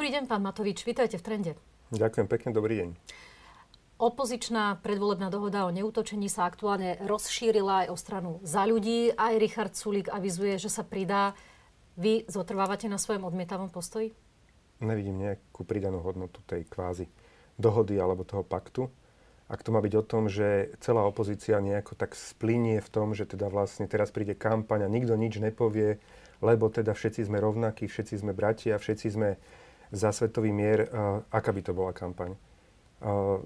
Dobrý 0.00 0.16
deň, 0.16 0.32
pán 0.32 0.40
Matovič, 0.40 0.80
vítajte 0.88 1.20
v 1.20 1.24
Trende. 1.28 1.52
Ďakujem 1.92 2.24
pekne, 2.24 2.56
dobrý 2.56 2.74
deň. 2.80 2.88
Opozičná 4.00 4.80
predvolebná 4.80 5.28
dohoda 5.28 5.68
o 5.68 5.70
neútočení 5.76 6.24
sa 6.32 6.48
aktuálne 6.48 6.96
rozšírila 7.04 7.84
aj 7.84 7.88
o 7.92 7.96
stranu 8.00 8.30
za 8.40 8.64
ľudí. 8.64 9.12
Aj 9.12 9.36
Richard 9.36 9.76
Sulík 9.76 10.08
avizuje, 10.08 10.56
že 10.56 10.72
sa 10.72 10.88
pridá. 10.88 11.36
Vy 12.00 12.24
zotrvávate 12.32 12.88
na 12.88 12.96
svojom 12.96 13.28
odmietavom 13.28 13.68
postoji? 13.68 14.16
Nevidím 14.80 15.20
nejakú 15.20 15.68
pridanú 15.68 16.00
hodnotu 16.00 16.40
tej 16.48 16.64
kvázi 16.64 17.04
dohody 17.60 18.00
alebo 18.00 18.24
toho 18.24 18.40
paktu. 18.40 18.88
Ak 19.52 19.60
to 19.60 19.68
má 19.68 19.84
byť 19.84 19.94
o 20.00 20.06
tom, 20.08 20.32
že 20.32 20.72
celá 20.80 21.04
opozícia 21.04 21.60
nejako 21.60 21.92
tak 21.92 22.16
splinie 22.16 22.80
v 22.80 22.88
tom, 22.88 23.12
že 23.12 23.28
teda 23.28 23.52
vlastne 23.52 23.84
teraz 23.84 24.08
príde 24.08 24.32
kampaň 24.32 24.80
a 24.80 24.88
nikto 24.88 25.12
nič 25.12 25.36
nepovie, 25.36 26.00
lebo 26.40 26.72
teda 26.72 26.96
všetci 26.96 27.28
sme 27.28 27.36
rovnakí, 27.36 27.84
všetci 27.84 28.16
sme 28.16 28.32
bratia, 28.32 28.80
všetci 28.80 29.08
sme 29.12 29.36
za 29.90 30.14
svetový 30.14 30.54
mier, 30.54 30.86
uh, 30.88 31.22
aká 31.30 31.50
by 31.50 31.62
to 31.66 31.72
bola 31.74 31.92
kampaň. 31.94 32.38
Uh, 33.00 33.42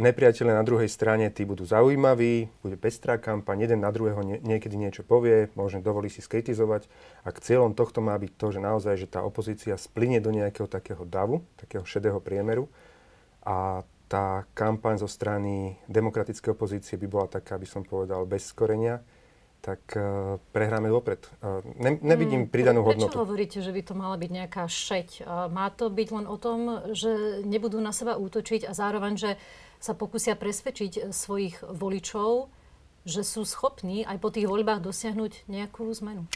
nepriateľe 0.00 0.56
na 0.56 0.64
druhej 0.64 0.88
strane, 0.88 1.28
tí 1.28 1.44
budú 1.44 1.68
zaujímaví, 1.68 2.48
bude 2.64 2.76
pestrá 2.80 3.20
kampaň, 3.20 3.68
jeden 3.68 3.84
na 3.84 3.92
druhého 3.92 4.24
nie, 4.24 4.40
niekedy 4.40 4.72
niečo 4.80 5.04
povie, 5.04 5.52
možno 5.52 5.84
dovolí 5.84 6.08
si 6.08 6.24
skritizovať. 6.24 6.88
Ak 7.28 7.44
cieľom 7.44 7.76
tohto 7.76 8.00
má 8.00 8.16
byť 8.16 8.32
to, 8.40 8.46
že 8.56 8.60
naozaj, 8.64 8.94
že 8.96 9.10
tá 9.10 9.20
opozícia 9.20 9.76
splinie 9.76 10.22
do 10.24 10.32
nejakého 10.32 10.64
takého 10.64 11.04
davu, 11.04 11.44
takého 11.60 11.84
šedého 11.84 12.18
priemeru 12.24 12.72
a 13.44 13.84
tá 14.08 14.44
kampaň 14.52 15.00
zo 15.00 15.08
strany 15.08 15.80
demokratickej 15.88 16.52
opozície 16.52 17.00
by 17.00 17.08
bola 17.08 17.26
taká, 17.28 17.56
by 17.56 17.64
som 17.64 17.80
povedal, 17.80 18.28
bez 18.28 18.48
skorenia, 18.52 19.00
tak 19.62 19.94
uh, 19.94 20.42
prehráme 20.50 20.90
vopred. 20.90 21.22
Uh, 21.38 21.62
ne, 21.78 21.94
nevidím 22.02 22.44
hmm, 22.44 22.52
pridanú 22.52 22.82
prečo 22.82 22.90
hodnotu. 22.90 23.14
Prečo 23.14 23.22
hovoríte, 23.22 23.58
že 23.62 23.70
by 23.70 23.82
to 23.86 23.94
mala 23.94 24.18
byť 24.18 24.30
nejaká 24.34 24.66
šeť? 24.66 25.08
Uh, 25.22 25.46
má 25.46 25.70
to 25.70 25.86
byť 25.86 26.08
len 26.10 26.26
o 26.26 26.34
tom, 26.34 26.90
že 26.90 27.40
nebudú 27.46 27.78
na 27.78 27.94
seba 27.94 28.18
útočiť 28.18 28.66
a 28.66 28.74
zároveň, 28.74 29.14
že 29.14 29.30
sa 29.78 29.94
pokusia 29.94 30.34
presvedčiť 30.34 31.14
svojich 31.14 31.62
voličov, 31.62 32.50
že 33.06 33.22
sú 33.22 33.46
schopní 33.46 34.02
aj 34.02 34.18
po 34.18 34.34
tých 34.34 34.50
voľbách 34.50 34.82
dosiahnuť 34.82 35.46
nejakú 35.46 35.86
zmenu? 36.02 36.26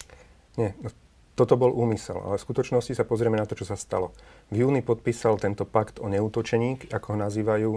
Nie, 0.55 0.79
no, 0.79 0.95
toto 1.35 1.59
bol 1.59 1.75
úmysel, 1.75 2.17
ale 2.17 2.39
v 2.39 2.47
skutočnosti 2.47 2.95
sa 2.95 3.05
pozrieme 3.05 3.37
na 3.37 3.45
to, 3.45 3.59
čo 3.59 3.67
sa 3.67 3.75
stalo. 3.75 4.15
V 4.55 4.65
júni 4.65 4.81
podpísal 4.87 5.37
tento 5.37 5.67
pakt 5.67 5.99
o 5.99 6.07
neútočení, 6.09 6.91
ako 6.95 7.07
ho 7.13 7.19
nazývajú 7.21 7.71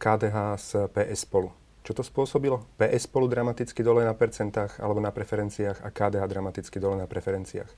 KDH 0.00 0.36
s 0.56 0.70
PS 0.88 1.28
spolu. 1.28 1.59
Čo 1.80 1.96
to 1.96 2.02
spôsobilo? 2.04 2.68
PS 2.76 3.08
spolu 3.08 3.24
dramaticky 3.24 3.80
dole 3.80 4.04
na 4.04 4.12
percentách 4.12 4.78
alebo 4.84 5.00
na 5.00 5.08
preferenciách 5.08 5.80
a 5.80 5.88
KDH 5.88 6.24
dramaticky 6.28 6.76
dole 6.76 7.00
na 7.00 7.08
preferenciách. 7.08 7.70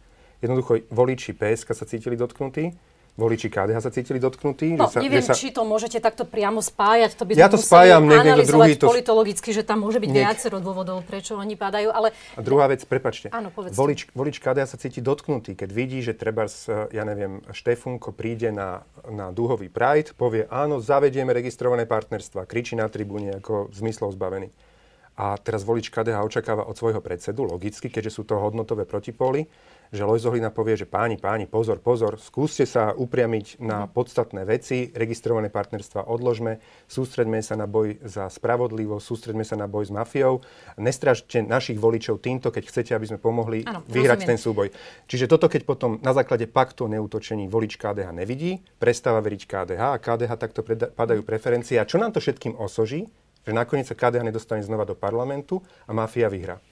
Jednoducho 0.42 0.82
voliči 0.90 1.38
PSK 1.38 1.70
sa 1.70 1.86
cítili 1.86 2.18
dotknutí, 2.18 2.74
voliči 3.12 3.52
KDH 3.52 3.78
sa 3.84 3.90
cítili 3.92 4.16
dotknutí. 4.16 4.72
No, 4.72 4.88
že 4.88 4.96
sa, 4.96 4.98
neviem, 5.04 5.20
že 5.20 5.28
sa... 5.30 5.34
či 5.36 5.52
to 5.52 5.68
môžete 5.68 6.00
takto 6.00 6.24
priamo 6.24 6.64
spájať. 6.64 7.12
To 7.20 7.24
by 7.28 7.30
ja 7.36 7.52
to 7.52 7.60
spájam, 7.60 8.08
neviem, 8.08 8.40
to 8.40 8.48
druhý 8.48 8.72
to... 8.74 8.88
politologicky, 8.88 9.52
že 9.52 9.62
tam 9.62 9.84
môže 9.84 10.00
byť 10.00 10.10
Niek... 10.10 10.24
viacero 10.24 10.58
dôvodov, 10.64 11.04
prečo 11.04 11.36
oni 11.36 11.52
padajú. 11.52 11.92
Ale... 11.92 12.16
A 12.36 12.40
druhá 12.40 12.72
vec, 12.72 12.80
prepačte. 12.88 13.28
Áno, 13.28 13.52
povedzte. 13.52 13.76
Volič, 13.76 14.08
volič 14.16 14.36
KDH 14.40 14.64
sa 14.64 14.76
cíti 14.80 15.04
dotknutý, 15.04 15.52
keď 15.52 15.70
vidí, 15.70 16.00
že 16.00 16.16
treba, 16.16 16.48
ja 16.88 17.04
neviem, 17.04 17.44
Štefunko 17.52 18.16
príde 18.16 18.48
na, 18.48 18.88
na 19.04 19.28
dúhový 19.28 19.68
Pride, 19.68 20.16
povie, 20.16 20.48
áno, 20.48 20.80
zavedieme 20.80 21.36
registrované 21.36 21.84
partnerstva, 21.84 22.48
kričí 22.48 22.80
na 22.80 22.88
tribúne 22.88 23.36
ako 23.44 23.68
zmyslov 23.76 24.16
zbavený. 24.16 24.71
A 25.12 25.36
teraz 25.36 25.62
volič 25.68 25.92
KDH 25.92 26.24
očakáva 26.24 26.64
od 26.64 26.72
svojho 26.72 27.04
predsedu, 27.04 27.44
logicky, 27.44 27.92
keďže 27.92 28.16
sú 28.16 28.22
to 28.24 28.40
hodnotové 28.40 28.88
protipóly, 28.88 29.44
že 29.92 30.08
Lojzo 30.08 30.32
Hlina 30.32 30.48
povie, 30.48 30.72
že 30.72 30.88
páni, 30.88 31.20
páni, 31.20 31.44
pozor, 31.44 31.76
pozor, 31.84 32.16
skúste 32.16 32.64
sa 32.64 32.96
upriamiť 32.96 33.60
na 33.60 33.84
podstatné 33.84 34.48
veci, 34.48 34.88
registrované 34.88 35.52
partnerstva 35.52 36.08
odložme, 36.08 36.64
sústredme 36.88 37.44
sa 37.44 37.60
na 37.60 37.68
boj 37.68 38.00
za 38.00 38.24
spravodlivosť, 38.32 39.04
sústredme 39.04 39.44
sa 39.44 39.60
na 39.60 39.68
boj 39.68 39.84
s 39.84 39.92
mafiou, 39.92 40.40
nestražte 40.80 41.44
našich 41.44 41.76
voličov 41.76 42.24
týmto, 42.24 42.48
keď 42.48 42.72
chcete, 42.72 42.90
aby 42.96 43.12
sme 43.12 43.20
pomohli 43.20 43.68
ano, 43.68 43.84
vyhrať 43.84 44.24
rozumiem. 44.24 44.30
ten 44.32 44.38
súboj. 44.40 44.68
Čiže 45.12 45.28
toto, 45.28 45.52
keď 45.52 45.68
potom 45.68 46.00
na 46.00 46.16
základe 46.16 46.48
paktu 46.48 46.88
o 46.88 46.92
neútočení 46.92 47.44
volič 47.52 47.76
KDH 47.76 48.16
nevidí, 48.16 48.64
prestáva 48.80 49.20
veriť 49.20 49.44
KDH 49.44 49.82
a 49.92 50.00
KDH 50.00 50.32
takto 50.40 50.64
padajú 50.96 51.20
preferencie. 51.20 51.76
A 51.76 51.84
čo 51.84 52.00
nám 52.00 52.16
to 52.16 52.24
všetkým 52.24 52.56
osoží? 52.56 53.12
Že 53.42 53.52
nakoniec 53.52 53.86
sa 53.90 53.98
KDH 53.98 54.22
nedostane 54.22 54.62
znova 54.62 54.86
do 54.86 54.94
parlamentu 54.94 55.58
a 55.86 55.90
mafia 55.90 56.30
vyhrá. 56.30 56.62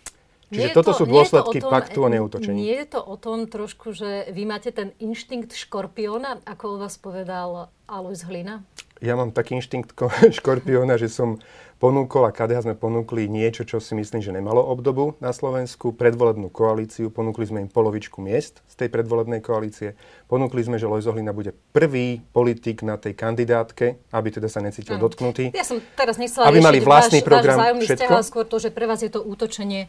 Čiže 0.51 0.75
toto 0.75 0.91
to, 0.91 0.99
sú 0.99 1.05
dôsledky 1.07 1.63
tom, 1.63 1.71
paktu 1.71 1.99
o 2.03 2.09
neútočení. 2.11 2.59
Nie 2.59 2.83
je 2.83 2.99
to 2.99 3.01
o 3.07 3.15
tom 3.15 3.47
trošku, 3.47 3.95
že 3.95 4.27
vy 4.35 4.43
máte 4.51 4.75
ten 4.75 4.91
inštinkt 4.99 5.55
škorpióna, 5.55 6.43
ako 6.43 6.65
o 6.75 6.77
vás 6.83 6.99
povedal 6.99 7.71
Alois 7.87 8.27
Hlina? 8.27 8.67
Ja 8.99 9.15
mám 9.15 9.31
taký 9.31 9.57
inštinkt 9.63 9.95
škorpióna, 10.43 10.99
že 10.99 11.07
som 11.07 11.39
ponúkol 11.81 12.29
a 12.29 12.35
KDH 12.35 12.69
sme 12.69 12.75
ponúkli 12.77 13.25
niečo, 13.31 13.65
čo 13.65 13.81
si 13.81 13.97
myslím, 13.97 14.21
že 14.21 14.37
nemalo 14.37 14.61
obdobu 14.61 15.17
na 15.23 15.33
Slovensku, 15.33 15.97
predvolebnú 15.97 16.53
koalíciu. 16.53 17.09
Ponúkli 17.09 17.49
sme 17.49 17.65
im 17.65 17.71
polovičku 17.73 18.21
miest 18.21 18.61
z 18.69 18.75
tej 18.85 18.93
predvolebnej 18.93 19.41
koalície. 19.41 19.97
Ponúkli 20.29 20.61
sme, 20.61 20.77
že 20.77 20.85
Lojzo 20.85 21.17
Hlina 21.17 21.33
bude 21.33 21.57
prvý 21.73 22.21
politik 22.37 22.85
na 22.85 23.01
tej 23.01 23.17
kandidátke, 23.17 23.97
aby 24.13 24.29
teda 24.29 24.53
sa 24.53 24.61
necítil 24.61 25.01
mm. 25.01 25.03
dotknutý. 25.03 25.45
Ja 25.57 25.65
som 25.65 25.81
teraz 25.97 26.21
nechcela 26.21 26.53
aby 26.53 26.61
mali 26.61 26.85
vlastný 26.85 27.25
váš, 27.25 27.29
program, 27.33 27.57
váš 27.57 27.89
všetko. 27.89 28.13
Vzťah, 28.13 28.29
skôr 28.29 28.45
to, 28.45 28.57
že 28.61 28.69
pre 28.69 28.85
vás 28.85 29.01
je 29.01 29.09
to 29.09 29.25
útočenie 29.25 29.89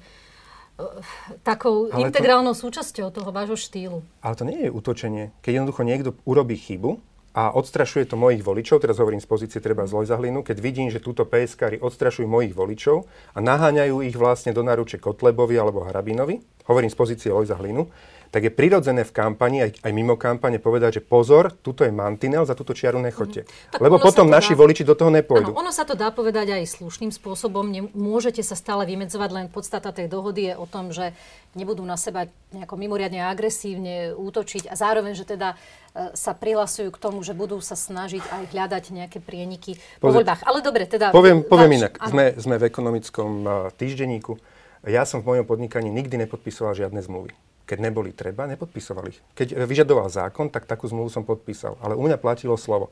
takou 1.46 1.90
ale 1.90 2.08
integrálnou 2.08 2.54
to, 2.54 2.68
súčasťou 2.68 3.10
toho 3.10 3.30
vášho 3.34 3.58
štýlu. 3.58 4.00
Ale 4.22 4.34
to 4.38 4.44
nie 4.46 4.68
je 4.68 4.70
útočenie. 4.70 5.34
Keď 5.42 5.52
jednoducho 5.62 5.84
niekto 5.86 6.10
urobí 6.24 6.56
chybu 6.58 7.02
a 7.32 7.56
odstrašuje 7.56 8.12
to 8.12 8.20
mojich 8.20 8.44
voličov, 8.44 8.84
teraz 8.84 9.00
hovorím 9.00 9.24
z 9.24 9.28
pozície 9.30 9.60
treba 9.64 9.88
z 9.88 9.96
Lojzahlinu, 9.96 10.44
keď 10.44 10.58
vidím, 10.60 10.92
že 10.92 11.00
túto 11.00 11.24
PSK 11.24 11.80
odstrašujú 11.80 12.28
mojich 12.28 12.52
voličov 12.52 13.08
a 13.32 13.40
naháňajú 13.40 14.04
ich 14.04 14.20
vlastne 14.20 14.52
do 14.52 14.62
náruče 14.68 15.00
Kotlebovi 15.00 15.56
alebo 15.56 15.88
Harabinovi, 15.88 16.44
hovorím 16.68 16.92
z 16.92 16.98
pozície 17.00 17.32
Lojzahlinu, 17.32 17.88
tak 18.32 18.48
je 18.48 18.52
prirodzené 18.52 19.04
v 19.04 19.12
kampani, 19.12 19.58
aj, 19.68 19.84
aj 19.84 19.92
mimo 19.92 20.16
kampane 20.16 20.56
povedať, 20.56 20.98
že 20.98 21.02
pozor, 21.04 21.52
tuto 21.52 21.84
je 21.84 21.92
mantinel, 21.92 22.48
za 22.48 22.56
túto 22.56 22.72
čiaru 22.72 23.04
nechoďte. 23.04 23.44
Mm. 23.44 23.84
Lebo 23.84 24.00
potom 24.00 24.32
naši 24.32 24.56
dá... 24.56 24.60
voliči 24.64 24.88
do 24.88 24.96
toho 24.96 25.12
nepôjdu. 25.12 25.52
Áno, 25.52 25.60
ono 25.60 25.72
sa 25.76 25.84
to 25.84 26.00
dá 26.00 26.16
povedať 26.16 26.56
aj 26.56 26.80
slušným 26.80 27.12
spôsobom. 27.12 27.68
Môžete 27.92 28.40
sa 28.40 28.56
stále 28.56 28.88
vymedzovať, 28.88 29.30
len 29.36 29.46
podstata 29.52 29.92
tej 29.92 30.08
dohody 30.08 30.48
je 30.48 30.54
o 30.56 30.64
tom, 30.64 30.96
že 30.96 31.12
nebudú 31.60 31.84
na 31.84 32.00
seba 32.00 32.32
nejako 32.56 32.80
mimoriadne 32.80 33.20
agresívne 33.20 34.16
útočiť 34.16 34.72
a 34.72 34.80
zároveň, 34.80 35.12
že 35.12 35.28
teda 35.28 35.60
e, 35.92 36.16
sa 36.16 36.32
prihlasujú 36.32 36.88
k 36.96 37.02
tomu, 37.04 37.20
že 37.28 37.36
budú 37.36 37.60
sa 37.60 37.76
snažiť 37.76 38.24
aj 38.24 38.44
hľadať 38.56 38.84
nejaké 38.96 39.20
prieniky 39.20 39.76
po 40.00 40.08
voľbách. 40.08 40.48
Ale 40.48 40.64
dobre, 40.64 40.88
teda... 40.88 41.12
Poviem, 41.12 41.44
poviem 41.44 41.84
inak. 41.84 42.00
Sme, 42.08 42.32
sme 42.40 42.56
v 42.56 42.64
ekonomickom 42.72 43.32
uh, 43.44 43.52
týždenníku. 43.76 44.40
Ja 44.88 45.04
som 45.04 45.20
v 45.20 45.36
mojom 45.36 45.46
podnikaní 45.46 45.92
nikdy 45.92 46.16
nepodpisoval 46.24 46.72
žiadne 46.72 47.04
zmluvy. 47.04 47.36
Keď 47.72 47.80
neboli 47.80 48.12
treba, 48.12 48.52
nepodpisovali. 48.52 49.32
Keď 49.32 49.64
vyžadoval 49.64 50.12
zákon, 50.12 50.52
tak 50.52 50.68
takú 50.68 50.92
zmluvu 50.92 51.08
som 51.08 51.24
podpísal. 51.24 51.80
Ale 51.80 51.96
u 51.96 52.04
mňa 52.04 52.20
platilo 52.20 52.60
slovo. 52.60 52.92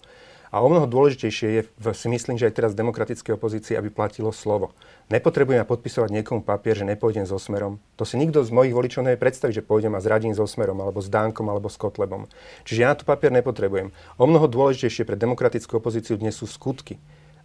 A 0.55 0.63
o 0.63 0.71
mnoho 0.71 0.87
dôležitejšie 0.87 1.47
je, 1.51 1.61
si 1.91 2.07
myslím, 2.07 2.39
že 2.39 2.47
aj 2.47 2.55
teraz 2.55 2.71
v 2.71 2.81
demokratickej 2.81 3.35
opozícii, 3.35 3.75
aby 3.75 3.91
platilo 3.91 4.31
slovo. 4.31 4.71
Nepotrebujem 5.11 5.67
podpisovať 5.67 6.15
niekomu 6.15 6.47
papier, 6.47 6.79
že 6.79 6.87
nepôjdem 6.87 7.27
so 7.27 7.35
smerom. 7.35 7.83
To 7.99 8.07
si 8.07 8.15
nikto 8.15 8.39
z 8.39 8.55
mojich 8.55 8.71
voličov 8.71 9.03
nevie 9.03 9.19
predstaviť, 9.19 9.59
že 9.59 9.67
pôjdem 9.67 9.93
a 9.93 10.01
zradím 10.01 10.31
so 10.31 10.47
smerom, 10.47 10.79
alebo 10.79 11.03
s 11.03 11.11
Dánkom, 11.11 11.45
alebo 11.51 11.67
s 11.67 11.75
Kotlebom. 11.75 12.31
Čiže 12.63 12.79
ja 12.79 12.89
na 12.89 12.97
to 12.97 13.03
papier 13.03 13.35
nepotrebujem. 13.35 13.91
O 14.15 14.25
mnoho 14.31 14.47
dôležitejšie 14.47 15.03
pre 15.03 15.19
demokratickú 15.19 15.77
opozíciu 15.77 16.15
dnes 16.15 16.39
sú 16.39 16.47
skutky. 16.47 16.97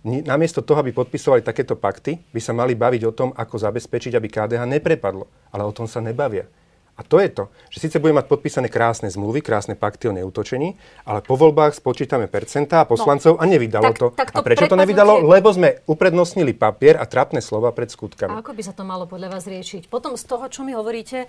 Namiesto 0.07 0.65
toho, 0.65 0.81
aby 0.81 0.95
podpisovali 0.95 1.45
takéto 1.45 1.77
pakty, 1.77 2.25
by 2.31 2.41
sa 2.41 2.57
mali 2.57 2.73
baviť 2.73 3.03
o 3.05 3.13
tom, 3.13 3.37
ako 3.37 3.59
zabezpečiť, 3.59 4.17
aby 4.17 4.29
KDH 4.33 4.65
neprepadlo. 4.65 5.29
Ale 5.53 5.67
o 5.67 5.75
tom 5.77 5.85
sa 5.85 6.01
nebavia. 6.01 6.49
A 6.95 7.03
to 7.03 7.19
je 7.19 7.27
to, 7.27 7.51
že 7.75 7.83
síce 7.83 7.99
budeme 7.99 8.23
mať 8.23 8.31
podpísané 8.31 8.71
krásne 8.71 9.11
zmluvy, 9.11 9.43
krásne 9.43 9.75
pakty 9.75 10.07
o 10.07 10.15
neútočení, 10.15 10.79
ale 11.03 11.27
po 11.27 11.35
voľbách 11.35 11.75
spočítame 11.75 12.31
percentá 12.31 12.87
poslancov 12.87 13.35
no, 13.35 13.43
a 13.43 13.45
nevydalo 13.51 13.91
tak, 13.91 13.99
to. 13.99 14.07
Tak 14.15 14.29
to. 14.31 14.39
A 14.39 14.47
prečo 14.47 14.71
to 14.71 14.79
nevydalo? 14.79 15.27
Lebo 15.27 15.51
sme 15.51 15.83
uprednostnili 15.91 16.55
papier 16.55 16.95
a 16.95 17.05
trapné 17.11 17.43
slova 17.43 17.75
pred 17.75 17.91
skutkami. 17.91 18.31
A 18.31 18.39
ako 18.39 18.55
by 18.55 18.63
sa 18.63 18.75
to 18.79 18.87
malo 18.87 19.11
podľa 19.11 19.35
vás 19.35 19.45
riešiť? 19.51 19.91
Potom 19.91 20.15
z 20.15 20.23
toho, 20.23 20.47
čo 20.47 20.63
mi 20.63 20.71
hovoríte, 20.71 21.27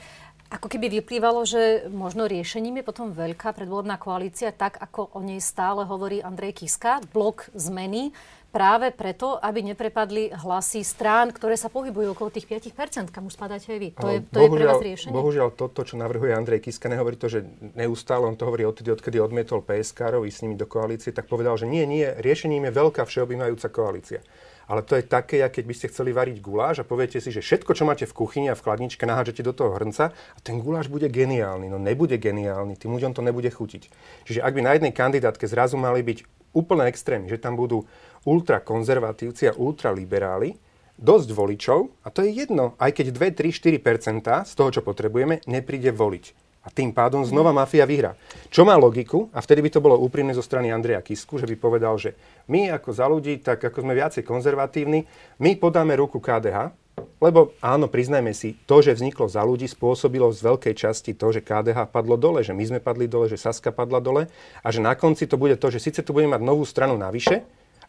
ako 0.54 0.70
keby 0.70 1.02
vyplývalo, 1.02 1.42
že 1.50 1.90
možno 1.90 2.30
riešením 2.30 2.82
je 2.82 2.86
potom 2.86 3.10
veľká 3.10 3.58
predvolebná 3.58 3.98
koalícia, 3.98 4.54
tak 4.54 4.78
ako 4.78 5.18
o 5.18 5.20
nej 5.26 5.42
stále 5.42 5.82
hovorí 5.82 6.22
Andrej 6.22 6.62
Kiska, 6.62 7.02
blok 7.10 7.50
zmeny, 7.58 8.14
práve 8.56 8.96
preto, 8.96 9.36
aby 9.36 9.76
neprepadli 9.76 10.32
hlasy 10.32 10.88
strán, 10.88 11.36
ktoré 11.36 11.60
sa 11.60 11.68
pohybujú 11.68 12.16
okolo 12.16 12.32
tých 12.32 12.48
5%, 12.48 13.12
kam 13.12 13.28
už 13.28 13.36
spadáte 13.36 13.76
aj 13.76 13.80
vy. 13.84 13.90
To, 14.00 14.08
je, 14.08 14.20
to 14.24 14.40
je 14.40 14.50
pre 14.56 14.64
vás 14.64 14.80
riešenie? 14.80 15.12
Bohužiaľ, 15.12 15.52
toto, 15.52 15.84
čo 15.84 16.00
navrhuje 16.00 16.32
Andrej 16.32 16.64
Kiska, 16.64 16.88
nehovorí 16.88 17.20
to, 17.20 17.28
že 17.28 17.44
neustále, 17.76 18.24
on 18.24 18.40
to 18.40 18.48
hovorí 18.48 18.64
odtedy, 18.64 18.96
odkedy 18.96 19.20
odmietol 19.20 19.60
PSK-rov 19.60 20.24
s 20.24 20.40
nimi 20.40 20.56
do 20.56 20.64
koalície, 20.64 21.12
tak 21.12 21.28
povedal, 21.28 21.60
že 21.60 21.68
nie, 21.68 21.84
nie, 21.84 22.08
riešením 22.08 22.72
je 22.72 22.72
veľká 22.72 23.04
všeobjímajúca 23.04 23.68
koalícia. 23.68 24.24
ale 24.66 24.82
to 24.82 24.98
je 24.98 25.06
také, 25.06 25.46
keď 25.46 25.64
by 25.66 25.74
ste 25.78 25.90
chceli 25.94 26.10
variť 26.16 26.42
guláš 26.42 26.82
a 26.82 26.88
poviete 26.88 27.22
si, 27.22 27.30
že 27.30 27.44
všetko, 27.44 27.72
čo 27.78 27.86
máte 27.86 28.10
v 28.10 28.18
kuchyni 28.18 28.48
a 28.50 28.58
v 28.58 28.64
chladničke, 28.66 29.06
nahážete 29.06 29.46
do 29.46 29.54
toho 29.54 29.78
hrnca 29.78 30.10
a 30.10 30.40
ten 30.42 30.58
guláš 30.58 30.90
bude 30.90 31.06
geniálny. 31.06 31.70
No 31.70 31.78
nebude 31.78 32.18
geniálny, 32.18 32.80
tým 32.80 32.96
ľuďom 32.98 33.14
to 33.14 33.22
nebude 33.22 33.50
chutiť. 33.54 33.84
Čiže 34.26 34.42
ak 34.42 34.54
by 34.58 34.62
na 34.66 34.72
jednej 34.74 34.94
kandidátke 34.94 35.46
zrazu 35.46 35.78
mali 35.78 36.02
byť 36.02 36.26
úplne 36.56 36.88
extrémni, 36.88 37.28
že 37.28 37.38
tam 37.38 37.60
budú 37.60 37.84
ultrakonzervatívci 38.26 39.54
a 39.54 39.58
ultraliberáli, 39.58 40.58
dosť 40.96 41.30
voličov, 41.32 41.80
a 42.04 42.10
to 42.12 42.24
je 42.24 42.46
jedno, 42.46 42.74
aj 42.80 42.92
keď 42.98 43.12
2, 43.14 43.40
3, 43.54 43.80
4% 43.80 44.48
z 44.48 44.54
toho, 44.56 44.70
čo 44.72 44.82
potrebujeme, 44.82 45.44
nepríde 45.46 45.92
voliť. 45.92 46.46
A 46.66 46.74
tým 46.74 46.90
pádom 46.90 47.22
znova 47.22 47.54
mafia 47.54 47.86
vyhrá. 47.86 48.18
Čo 48.50 48.66
má 48.66 48.74
logiku, 48.74 49.30
a 49.30 49.38
vtedy 49.38 49.62
by 49.62 49.70
to 49.70 49.86
bolo 49.86 50.02
úprimné 50.02 50.34
zo 50.34 50.42
strany 50.42 50.74
Andreja 50.74 50.98
Kisku, 51.06 51.38
že 51.38 51.46
by 51.46 51.56
povedal, 51.62 51.94
že 52.02 52.18
my 52.50 52.74
ako 52.74 52.90
za 52.90 53.06
ľudí, 53.06 53.38
tak 53.38 53.62
ako 53.62 53.86
sme 53.86 53.94
viacej 53.94 54.26
konzervatívni, 54.26 55.06
my 55.38 55.62
podáme 55.62 55.94
ruku 55.94 56.18
KDH, 56.18 56.74
lebo 57.22 57.54
áno, 57.62 57.86
priznajme 57.86 58.34
si, 58.34 58.58
to, 58.66 58.82
že 58.82 58.98
vzniklo 58.98 59.30
za 59.30 59.46
ľudí, 59.46 59.70
spôsobilo 59.70 60.32
z 60.34 60.42
veľkej 60.42 60.74
časti 60.74 61.12
to, 61.14 61.30
že 61.30 61.46
KDH 61.46 61.92
padlo 61.94 62.18
dole, 62.18 62.42
že 62.42 62.56
my 62.56 62.64
sme 62.66 62.80
padli 62.82 63.06
dole, 63.06 63.30
že 63.30 63.38
Saska 63.38 63.70
padla 63.70 64.02
dole 64.02 64.26
a 64.64 64.68
že 64.74 64.82
na 64.82 64.98
konci 64.98 65.30
to 65.30 65.38
bude 65.38 65.56
to, 65.62 65.68
že 65.70 65.84
síce 65.84 66.02
tu 66.02 66.18
budeme 66.18 66.34
mať 66.34 66.44
novú 66.44 66.66
stranu 66.66 66.98
navyše, 66.98 67.46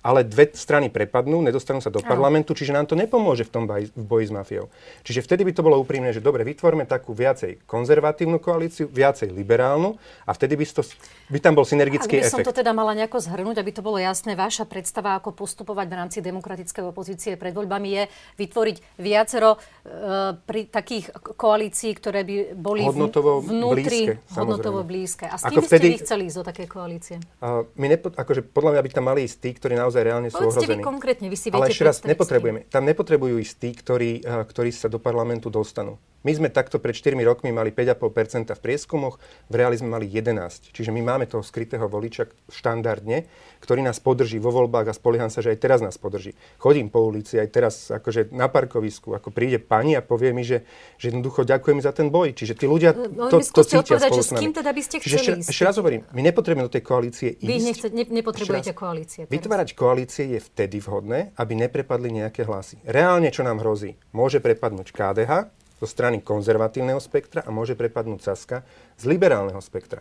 ale 0.07 0.23
dve 0.23 0.55
strany 0.55 0.87
prepadnú, 0.87 1.43
nedostanú 1.43 1.83
sa 1.83 1.91
do 1.91 1.99
parlamentu, 1.99 2.55
čiže 2.55 2.71
nám 2.71 2.87
to 2.87 2.95
nepomôže 2.95 3.43
v 3.43 3.51
tom 3.51 3.65
boji, 3.67 3.91
v 3.91 4.05
boji 4.07 4.25
s 4.31 4.33
mafiou. 4.33 4.71
Čiže 5.03 5.27
vtedy 5.27 5.43
by 5.43 5.53
to 5.59 5.67
bolo 5.67 5.83
úprimné, 5.83 6.15
že 6.15 6.23
dobre, 6.23 6.47
vytvorme 6.47 6.87
takú 6.87 7.11
viacej 7.11 7.67
konzervatívnu 7.67 8.39
koalíciu, 8.39 8.87
viacej 8.87 9.35
liberálnu 9.35 9.99
a 10.23 10.31
vtedy 10.31 10.55
by, 10.55 10.65
to, 10.71 10.87
by 11.27 11.39
tam 11.43 11.59
bol 11.59 11.67
synergický 11.67 12.23
Aby 12.23 12.31
efekt. 12.31 12.39
som 12.39 12.47
to 12.47 12.55
teda 12.55 12.71
mala 12.71 12.95
nejako 12.95 13.19
zhrnúť, 13.19 13.59
aby 13.59 13.73
to 13.75 13.83
bolo 13.83 13.99
jasné, 13.99 14.39
vaša 14.39 14.63
predstava, 14.71 15.19
ako 15.19 15.35
postupovať 15.35 15.87
v 15.91 15.95
rámci 15.99 16.19
demokratickej 16.23 16.85
opozície 16.87 17.35
pred 17.35 17.51
voľbami 17.51 17.89
je 17.91 18.03
vytvoriť 18.39 18.77
viacero 19.03 19.59
uh, 19.59 20.39
pri 20.39 20.71
takých 20.71 21.11
koalícií, 21.35 21.91
ktoré 21.99 22.23
by 22.23 22.55
boli 22.55 22.87
hodnotovo 22.87 23.43
vnútri 23.43 24.15
blízke, 24.15 24.39
hodnotovo 24.39 24.81
blízke. 24.87 25.27
A 25.27 25.35
s 25.35 25.51
kým 25.51 25.59
by 25.59 25.67
vtedy... 25.67 25.87
ste 25.91 25.95
vy 25.99 26.03
chceli 26.07 26.23
ísť 26.31 26.37
do 26.39 26.45
také 26.47 26.65
koalície? 26.71 27.17
Uh, 27.43 27.67
my 27.75 27.91
nepo, 27.91 28.15
akože 28.15 28.47
podľa 28.47 28.79
mňa 28.79 28.83
by 28.87 28.91
tam 28.95 29.05
mali 29.11 29.27
ísť 29.27 29.37
tí, 29.43 29.51
ktorí 29.57 29.75
naozaj 29.75 29.96
naozaj 29.97 30.05
reálne 30.05 30.29
sú 30.29 30.37
Povedzte 30.37 30.61
ohrození. 30.61 30.83
vy 30.83 30.85
konkrétne, 30.85 31.27
vy 31.33 31.39
si 31.41 31.49
viete 31.49 31.57
Ale 31.57 31.73
ešte 31.73 31.85
raz, 31.89 31.97
nepotrebujeme. 32.05 32.61
Tam 32.69 32.85
nepotrebujú 32.85 33.41
ísť 33.41 33.55
tí, 33.57 33.71
ktorí, 33.73 34.11
eh, 34.21 34.45
ktorí 34.45 34.71
sa 34.73 34.93
do 34.93 35.01
parlamentu 35.01 35.49
dostanú. 35.49 35.97
My 36.27 36.35
sme 36.35 36.51
takto 36.51 36.83
pred 36.83 36.91
4 36.91 37.15
rokmi 37.23 37.55
mali 37.55 37.71
5,5% 37.71 38.51
v 38.51 38.59
prieskumoch, 38.59 39.23
v 39.47 39.55
reáli 39.63 39.79
sme 39.79 39.95
mali 39.95 40.11
11. 40.11 40.75
Čiže 40.75 40.91
my 40.91 40.99
máme 40.99 41.31
toho 41.31 41.47
skrytého 41.47 41.87
voliča 41.87 42.27
štandardne, 42.51 43.31
ktorý 43.63 43.87
nás 43.87 44.03
podrží 44.03 44.43
vo 44.43 44.51
voľbách 44.51 44.91
a 44.91 44.93
spolieham 44.97 45.31
sa, 45.31 45.39
že 45.39 45.55
aj 45.55 45.63
teraz 45.63 45.79
nás 45.79 45.95
podrží. 45.95 46.35
Chodím 46.59 46.91
po 46.91 47.07
ulici, 47.07 47.39
aj 47.39 47.49
teraz 47.55 47.75
akože 47.95 48.35
na 48.35 48.51
parkovisku, 48.51 49.15
ako 49.15 49.31
príde 49.31 49.63
pani 49.63 49.95
a 49.95 50.03
povie 50.03 50.35
mi, 50.35 50.43
že, 50.43 50.67
že 50.99 51.15
jednoducho 51.15 51.47
ďakujem 51.47 51.79
za 51.79 51.95
ten 51.95 52.11
boj. 52.11 52.35
Čiže 52.35 52.59
tí 52.59 52.67
ľudia 52.67 52.91
no, 52.91 53.31
to, 53.31 53.39
to 53.47 53.63
cítia 53.63 53.95
spolu 53.95 54.19
s 54.27 54.35
kým 54.35 54.51
teda 54.51 54.75
by 54.75 54.83
ste 54.83 54.99
chceli 54.99 55.07
Čiže 55.07 55.17
ešte, 55.23 55.33
ešte 55.47 55.63
raz 55.63 55.79
hovorím, 55.79 56.03
my 56.11 56.27
nepotrebujeme 56.27 56.67
do 56.67 56.75
tej 56.75 56.83
koalície 56.83 57.29
ísť. 57.39 57.47
Vy 57.47 57.57
nechce, 57.63 57.87
ne, 57.95 58.03
nepotrebujete 58.03 58.75
koalície. 58.75 59.31
Teraz. 59.31 59.35
Vytvárať 59.39 59.76
koalície 59.77 60.33
je 60.33 60.41
vtedy 60.41 60.81
vhodné, 60.81 61.37
aby 61.37 61.53
neprepadli 61.55 62.09
nejaké 62.09 62.49
hlasy. 62.49 62.81
Reálne, 62.89 63.29
čo 63.29 63.45
nám 63.45 63.61
hrozí, 63.61 63.95
môže 64.17 64.41
prepadnúť 64.41 64.91
KDH, 64.91 65.53
zo 65.77 65.85
strany 65.85 66.25
konzervatívneho 66.25 66.97
spektra 66.97 67.45
a 67.45 67.53
môže 67.53 67.77
prepadnúť 67.77 68.21
Saska 68.25 68.65
z 68.97 69.05
liberálneho 69.05 69.61
spektra. 69.61 70.01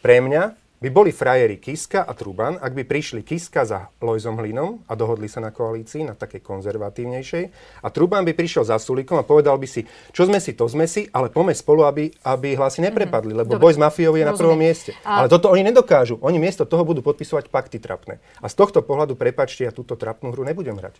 Pre 0.00 0.16
mňa 0.16 0.56
by 0.80 0.88
boli 0.88 1.12
frajeri 1.12 1.60
Kiska 1.60 2.08
a 2.08 2.16
Truban, 2.16 2.56
ak 2.56 2.72
by 2.72 2.88
prišli 2.88 3.20
Kiska 3.20 3.68
za 3.68 3.92
Lojzom 4.00 4.40
Hlinom 4.40 4.88
a 4.88 4.96
dohodli 4.96 5.28
sa 5.28 5.44
na 5.44 5.52
koalícii, 5.52 6.08
na 6.08 6.16
takej 6.16 6.40
konzervatívnejšej, 6.40 7.44
a 7.84 7.88
Truban 7.92 8.24
by 8.24 8.32
prišiel 8.32 8.64
za 8.64 8.80
Sulikom 8.80 9.20
a 9.20 9.24
povedal 9.28 9.60
by 9.60 9.68
si, 9.68 9.84
čo 10.16 10.24
sme 10.24 10.40
si, 10.40 10.56
to 10.56 10.64
sme 10.64 10.88
si, 10.88 11.04
ale 11.12 11.28
poďme 11.28 11.52
spolu, 11.52 11.84
aby, 11.84 12.08
aby 12.24 12.56
hlasy 12.56 12.80
neprepadli, 12.80 13.36
lebo 13.36 13.60
Dobre. 13.60 13.64
boj 13.68 13.72
s 13.76 13.78
mafiou 13.78 14.16
je 14.16 14.24
Rozumiem. 14.24 14.32
na 14.32 14.40
prvom 14.40 14.58
mieste. 14.58 14.90
A... 15.04 15.20
Ale 15.20 15.28
toto 15.28 15.52
oni 15.52 15.62
nedokážu. 15.68 16.16
Oni 16.24 16.40
miesto 16.40 16.64
toho 16.64 16.82
budú 16.88 17.04
podpisovať 17.04 17.52
pakty 17.52 17.76
trapné. 17.76 18.16
A 18.40 18.48
z 18.48 18.54
tohto 18.56 18.80
pohľadu, 18.80 19.20
prepačte, 19.20 19.68
ja 19.68 19.72
túto 19.76 20.00
trapnú 20.00 20.32
hru 20.32 20.48
nebudem 20.48 20.80
hrať. 20.80 20.96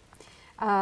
A 0.61 0.73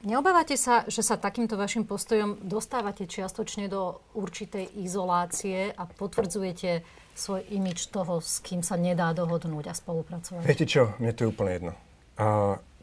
Neobávate 0.00 0.56
sa, 0.56 0.88
že 0.88 1.04
sa 1.04 1.20
takýmto 1.20 1.60
vašim 1.60 1.84
postojom 1.84 2.40
dostávate 2.40 3.04
čiastočne 3.04 3.68
do 3.68 4.00
určitej 4.16 4.80
izolácie 4.80 5.76
a 5.76 5.84
potvrdzujete 5.84 6.80
svoj 7.14 7.44
imič 7.50 7.90
toho, 7.90 8.18
s 8.22 8.42
kým 8.42 8.64
sa 8.64 8.74
nedá 8.74 9.10
dohodnúť 9.12 9.70
a 9.70 9.74
spolupracovať? 9.74 10.44
Viete 10.46 10.66
čo, 10.66 10.94
mne 11.00 11.12
to 11.14 11.26
je 11.26 11.32
úplne 11.32 11.52
jedno. 11.52 11.72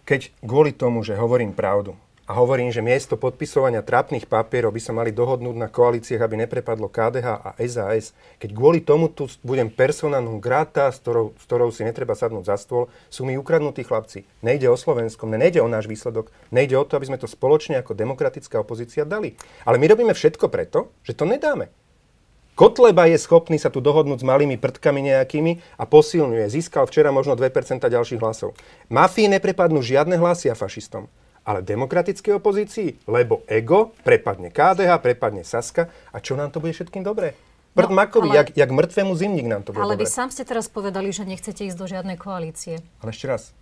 Keď 0.07 0.21
kvôli 0.41 0.71
tomu, 0.71 1.03
že 1.03 1.19
hovorím 1.19 1.51
pravdu, 1.51 1.97
a 2.27 2.35
hovorím, 2.35 2.75
že 2.75 2.83
miesto 2.83 3.15
podpisovania 3.15 3.79
trápnych 3.79 4.27
papierov 4.27 4.75
by 4.75 4.81
sa 4.83 4.91
mali 4.91 5.15
dohodnúť 5.15 5.55
na 5.55 5.71
koalíciách, 5.71 6.19
aby 6.19 6.43
neprepadlo 6.43 6.91
KDH 6.91 7.23
a 7.23 7.55
SAS. 7.63 8.11
Keď 8.35 8.51
kvôli 8.51 8.83
tomu 8.83 9.07
tu 9.07 9.31
budem 9.47 9.71
personálnu 9.71 10.35
grata, 10.43 10.91
s 10.91 10.99
ktorou, 10.99 11.31
s 11.39 11.47
ktorou 11.47 11.71
si 11.71 11.87
netreba 11.87 12.19
sadnúť 12.19 12.51
za 12.51 12.59
stôl, 12.59 12.91
sú 13.07 13.23
mi 13.23 13.39
ukradnutí 13.39 13.87
chlapci. 13.87 14.27
Nejde 14.43 14.67
o 14.67 14.75
Slovensko, 14.75 15.23
nejde 15.23 15.63
o 15.63 15.71
náš 15.71 15.87
výsledok, 15.87 16.27
nejde 16.51 16.75
o 16.75 16.83
to, 16.83 16.99
aby 16.99 17.07
sme 17.07 17.15
to 17.15 17.31
spoločne 17.31 17.79
ako 17.79 17.95
demokratická 17.95 18.59
opozícia 18.59 19.07
dali. 19.07 19.39
Ale 19.63 19.79
my 19.79 19.87
robíme 19.87 20.11
všetko 20.11 20.51
preto, 20.51 20.91
že 21.07 21.15
to 21.15 21.23
nedáme. 21.23 21.71
Kotleba 22.57 23.05
je 23.05 23.21
schopný 23.21 23.61
sa 23.61 23.69
tu 23.69 23.85
dohodnúť 23.85 24.25
s 24.25 24.25
malými 24.25 24.57
prdkami 24.57 25.13
nejakými 25.13 25.77
a 25.77 25.85
posilňuje. 25.85 26.49
Získal 26.49 26.89
včera 26.89 27.13
možno 27.13 27.37
2% 27.37 27.53
ďalších 27.85 28.17
hlasov. 28.17 28.57
Mafii 28.89 29.29
neprepadnú 29.29 29.85
žiadne 29.85 30.17
hlasy 30.17 30.49
a 30.49 30.57
fašistom 30.57 31.05
ale 31.47 31.63
demokratickej 31.63 32.43
opozícii, 32.43 33.07
lebo 33.07 33.39
ego 33.47 33.95
prepadne 34.03 34.51
KDH, 34.51 34.99
prepadne 34.99 35.47
Saska 35.47 35.87
a 36.11 36.19
čo 36.19 36.35
nám 36.35 36.51
to 36.51 36.59
bude 36.59 36.75
všetkým 36.75 37.07
dobré? 37.07 37.39
Prd 37.71 37.87
no, 37.87 38.03
Makovi, 38.03 38.35
ale, 38.35 38.37
jak, 38.43 38.47
jak 38.51 38.67
mŕtvemu 38.67 39.13
zimník 39.15 39.47
nám 39.47 39.63
to 39.63 39.71
bude 39.71 39.79
Ale 39.79 39.95
dobré. 39.95 40.03
vy 40.03 40.11
sám 40.11 40.27
ste 40.27 40.43
teraz 40.43 40.67
povedali, 40.67 41.07
že 41.15 41.23
nechcete 41.23 41.63
ísť 41.63 41.77
do 41.79 41.87
žiadnej 41.87 42.19
koalície. 42.19 42.83
Ale 42.99 43.15
ešte 43.15 43.31
raz, 43.31 43.55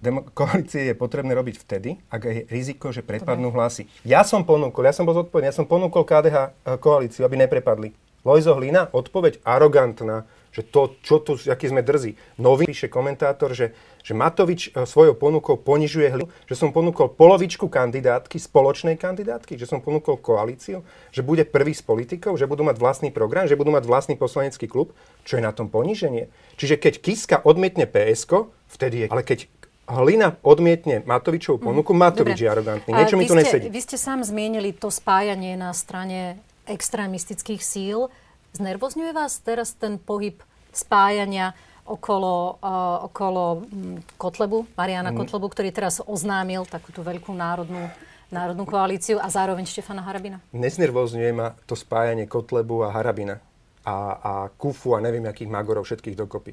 Demo- 0.00 0.24
koalície 0.38 0.88
je 0.88 0.94
potrebné 0.96 1.36
robiť 1.36 1.68
vtedy, 1.68 2.00
ak 2.08 2.22
je 2.24 2.32
riziko, 2.48 2.96
že 2.96 3.04
prepadnú 3.04 3.52
Dobre. 3.52 3.60
hlasy. 3.60 3.84
Ja 4.08 4.24
som 4.24 4.48
ponúkol, 4.48 4.88
ja 4.88 4.96
som 4.96 5.04
bol 5.04 5.12
zodpovedný, 5.12 5.52
ja 5.52 5.56
som 5.58 5.68
ponúkol 5.68 6.08
KDH 6.08 6.36
e, 6.64 6.80
koalíciu, 6.80 7.28
aby 7.28 7.44
neprepadli. 7.44 7.92
Lojzo 8.28 8.60
Hlina, 8.60 8.92
odpoveď 8.92 9.40
arogantná, 9.40 10.28
že 10.52 10.60
to, 10.60 10.96
čo 11.00 11.24
tu, 11.24 11.40
aký 11.40 11.72
sme 11.72 11.80
drzí. 11.80 12.16
Nový 12.36 12.68
píše 12.68 12.92
komentátor, 12.92 13.56
že, 13.56 13.72
že 14.04 14.12
Matovič 14.12 14.74
e, 14.74 14.84
svojou 14.84 15.16
ponukou 15.16 15.56
ponižuje 15.56 16.08
hli, 16.12 16.24
že 16.44 16.54
som 16.56 16.72
ponúkol 16.72 17.08
polovičku 17.14 17.72
kandidátky, 17.72 18.36
spoločnej 18.36 19.00
kandidátky, 19.00 19.56
že 19.56 19.64
som 19.64 19.80
ponúkol 19.80 20.20
koalíciu, 20.20 20.84
že 21.08 21.24
bude 21.24 21.48
prvý 21.48 21.72
s 21.72 21.80
politikou, 21.80 22.36
že 22.36 22.44
budú 22.44 22.68
mať 22.68 22.76
vlastný 22.76 23.08
program, 23.08 23.48
že 23.48 23.56
budú 23.56 23.72
mať 23.72 23.88
vlastný 23.88 24.20
poslanecký 24.20 24.68
klub. 24.68 24.92
Čo 25.24 25.40
je 25.40 25.46
na 25.46 25.52
tom 25.54 25.72
poníženie? 25.72 26.28
Čiže 26.60 26.76
keď 26.76 26.94
Kiska 27.00 27.36
odmietne 27.44 27.88
PSK, 27.88 28.52
vtedy 28.68 29.04
je... 29.04 29.06
Ale 29.08 29.24
keď 29.24 29.48
Hlina 29.88 30.36
odmietne 30.44 31.00
Matovičovú 31.08 31.64
ponuku, 31.64 31.96
mm, 31.96 31.98
Matovič 32.02 32.36
Dobre. 32.36 32.44
je 32.44 32.52
arogantný. 32.52 32.90
Niečo 32.92 33.16
mi 33.16 33.24
tu 33.24 33.32
nesedí. 33.32 33.72
Vy 33.72 33.80
ste 33.80 33.96
sám 33.96 34.20
zmienili 34.20 34.76
to 34.76 34.92
spájanie 34.92 35.56
na 35.56 35.72
strane 35.72 36.36
extrémistických 36.68 37.64
síl. 37.64 38.12
Znervozňuje 38.52 39.12
vás 39.16 39.40
teraz 39.40 39.72
ten 39.74 39.96
pohyb 39.96 40.40
spájania 40.72 41.56
okolo, 41.88 42.60
uh, 42.60 43.08
okolo 43.08 43.64
um, 43.64 43.98
Kotlebu, 44.20 44.68
Mariana 44.76 45.10
mm. 45.10 45.16
Kotlebu, 45.24 45.46
ktorý 45.48 45.72
teraz 45.72 46.04
oznámil 46.04 46.68
takúto 46.68 47.00
veľkú 47.00 47.32
národnú, 47.32 47.88
národnú 48.28 48.68
koalíciu 48.68 49.16
a 49.16 49.32
zároveň 49.32 49.64
Štefana 49.64 50.04
Harabina? 50.04 50.44
Neznervozňuje 50.52 51.32
ma 51.32 51.56
to 51.64 51.72
spájanie 51.72 52.28
Kotlebu 52.28 52.84
a 52.84 52.92
Harabina 52.92 53.40
a, 53.88 53.96
a 54.20 54.32
Kufu 54.52 54.92
a 54.92 55.00
neviem, 55.00 55.24
akých 55.24 55.48
magorov 55.48 55.88
všetkých 55.88 56.16
dokopy. 56.16 56.52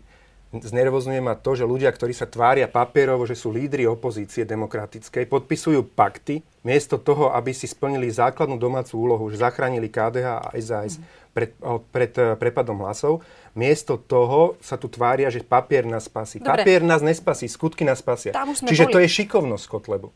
Znervozňuje 0.62 1.22
ma 1.24 1.36
to, 1.36 1.58
že 1.58 1.68
ľudia, 1.68 1.92
ktorí 1.92 2.14
sa 2.16 2.30
tvária 2.30 2.70
papierovo, 2.70 3.28
že 3.28 3.36
sú 3.36 3.52
lídry 3.52 3.90
opozície 3.90 4.48
demokratickej, 4.48 5.28
podpisujú 5.28 5.82
pakty, 5.96 6.46
miesto 6.64 7.02
toho, 7.02 7.34
aby 7.34 7.52
si 7.52 7.68
splnili 7.68 8.08
základnú 8.08 8.56
domácu 8.56 8.96
úlohu, 8.96 9.28
že 9.28 9.42
zachránili 9.42 9.92
KDH 9.92 10.28
a 10.40 10.50
SAS 10.62 11.02
pred, 11.36 11.52
pred 11.92 12.14
eh, 12.16 12.40
prepadom 12.40 12.80
hlasov. 12.80 13.20
Miesto 13.52 14.00
toho 14.00 14.56
sa 14.64 14.80
tu 14.80 14.88
tvária, 14.88 15.28
že 15.28 15.44
papier 15.44 15.84
nás 15.84 16.08
spasí. 16.08 16.40
Dobre. 16.40 16.64
Papier 16.64 16.80
nás 16.80 17.04
nespasí, 17.04 17.52
skutky 17.52 17.84
nás 17.84 18.00
spasia. 18.00 18.32
Čiže 18.64 18.88
boli. 18.88 18.94
to 18.96 19.00
je 19.04 19.10
šikovnosť 19.12 19.66
Kotlebu. 19.68 20.10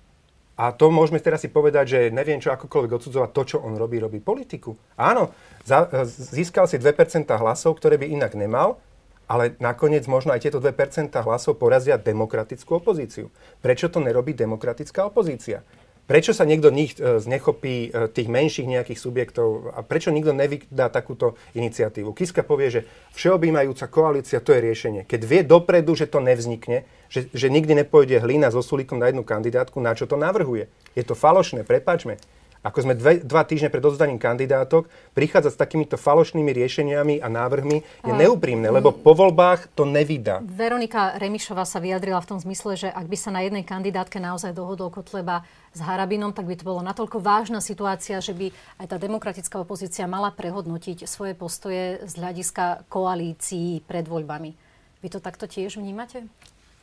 A 0.60 0.76
to 0.76 0.92
môžeme 0.92 1.24
teraz 1.24 1.40
si 1.40 1.48
povedať, 1.48 1.86
že 1.88 2.00
neviem 2.12 2.36
čo 2.44 2.52
akokoľvek 2.52 2.92
odsudzovať 3.00 3.30
to, 3.32 3.42
čo 3.56 3.58
on 3.64 3.80
robí, 3.80 3.96
robí 3.96 4.20
politiku. 4.20 4.76
Áno, 5.00 5.32
za, 5.68 5.88
eh, 5.92 6.08
získal 6.08 6.68
si 6.72 6.80
2% 6.80 7.36
hlasov, 7.36 7.76
ktoré 7.80 8.00
by 8.00 8.08
inak 8.08 8.36
nemal, 8.40 8.80
ale 9.30 9.54
nakoniec 9.62 10.10
možno 10.10 10.34
aj 10.34 10.50
tieto 10.50 10.58
2% 10.58 11.14
hlasov 11.14 11.62
porazia 11.62 12.02
demokratickú 12.02 12.82
opozíciu. 12.82 13.30
Prečo 13.62 13.94
to 13.94 14.02
nerobí 14.02 14.34
demokratická 14.34 15.06
opozícia? 15.06 15.62
Prečo 16.10 16.34
sa 16.34 16.42
niekto 16.42 16.74
nich 16.74 16.98
e, 16.98 17.22
znechopí 17.22 17.94
e, 17.94 18.10
tých 18.10 18.26
menších 18.26 18.66
nejakých 18.66 18.98
subjektov 18.98 19.78
a 19.78 19.86
prečo 19.86 20.10
nikto 20.10 20.34
nevydá 20.34 20.90
takúto 20.90 21.38
iniciatívu? 21.54 22.18
Kiska 22.18 22.42
povie, 22.42 22.74
že 22.74 22.82
všeobjímajúca 23.14 23.86
koalícia 23.86 24.42
to 24.42 24.50
je 24.58 24.66
riešenie. 24.66 25.02
Keď 25.06 25.22
vie 25.22 25.46
dopredu, 25.46 25.94
že 25.94 26.10
to 26.10 26.18
nevznikne, 26.18 26.90
že, 27.14 27.30
že 27.30 27.54
nikdy 27.54 27.86
nepôjde 27.86 28.26
hlina 28.26 28.50
so 28.50 28.66
sulíkom 28.66 28.98
na 28.98 29.14
jednu 29.14 29.22
kandidátku, 29.22 29.78
na 29.78 29.94
čo 29.94 30.10
to 30.10 30.18
navrhuje? 30.18 30.66
Je 30.98 31.06
to 31.06 31.14
falošné, 31.14 31.62
prepáčme 31.62 32.18
ako 32.60 32.78
sme 32.84 32.94
dve, 32.96 33.24
dva 33.24 33.48
týždne 33.48 33.72
pred 33.72 33.80
odozdaním 33.80 34.20
kandidátok, 34.20 34.92
prichádzať 35.16 35.52
s 35.56 35.62
takýmito 35.62 35.96
falošnými 35.96 36.52
riešeniami 36.52 37.16
a 37.24 37.28
návrhmi 37.32 37.78
je 38.04 38.14
neúprimné, 38.14 38.68
lebo 38.68 38.92
po 38.92 39.16
voľbách 39.16 39.72
to 39.74 39.88
nevydá. 39.88 40.44
Veronika 40.44 41.16
Remišová 41.16 41.64
sa 41.64 41.80
vyjadrila 41.80 42.20
v 42.20 42.30
tom 42.36 42.40
zmysle, 42.40 42.76
že 42.76 42.90
ak 42.92 43.06
by 43.08 43.18
sa 43.18 43.32
na 43.32 43.48
jednej 43.48 43.64
kandidátke 43.64 44.20
naozaj 44.20 44.52
dohodol 44.52 44.92
Kotleba 44.92 45.48
s 45.72 45.80
Harabinom, 45.80 46.36
tak 46.36 46.46
by 46.46 46.60
to 46.60 46.68
bolo 46.68 46.84
natoľko 46.84 47.24
vážna 47.24 47.64
situácia, 47.64 48.20
že 48.20 48.36
by 48.36 48.52
aj 48.84 48.88
tá 48.92 48.98
demokratická 49.00 49.56
opozícia 49.62 50.04
mala 50.10 50.34
prehodnotiť 50.36 51.08
svoje 51.08 51.34
postoje 51.38 52.04
z 52.04 52.14
hľadiska 52.20 52.90
koalícií 52.92 53.86
pred 53.88 54.04
voľbami. 54.04 54.52
Vy 55.00 55.08
to 55.08 55.24
takto 55.24 55.48
tiež 55.48 55.80
vnímate? 55.80 56.28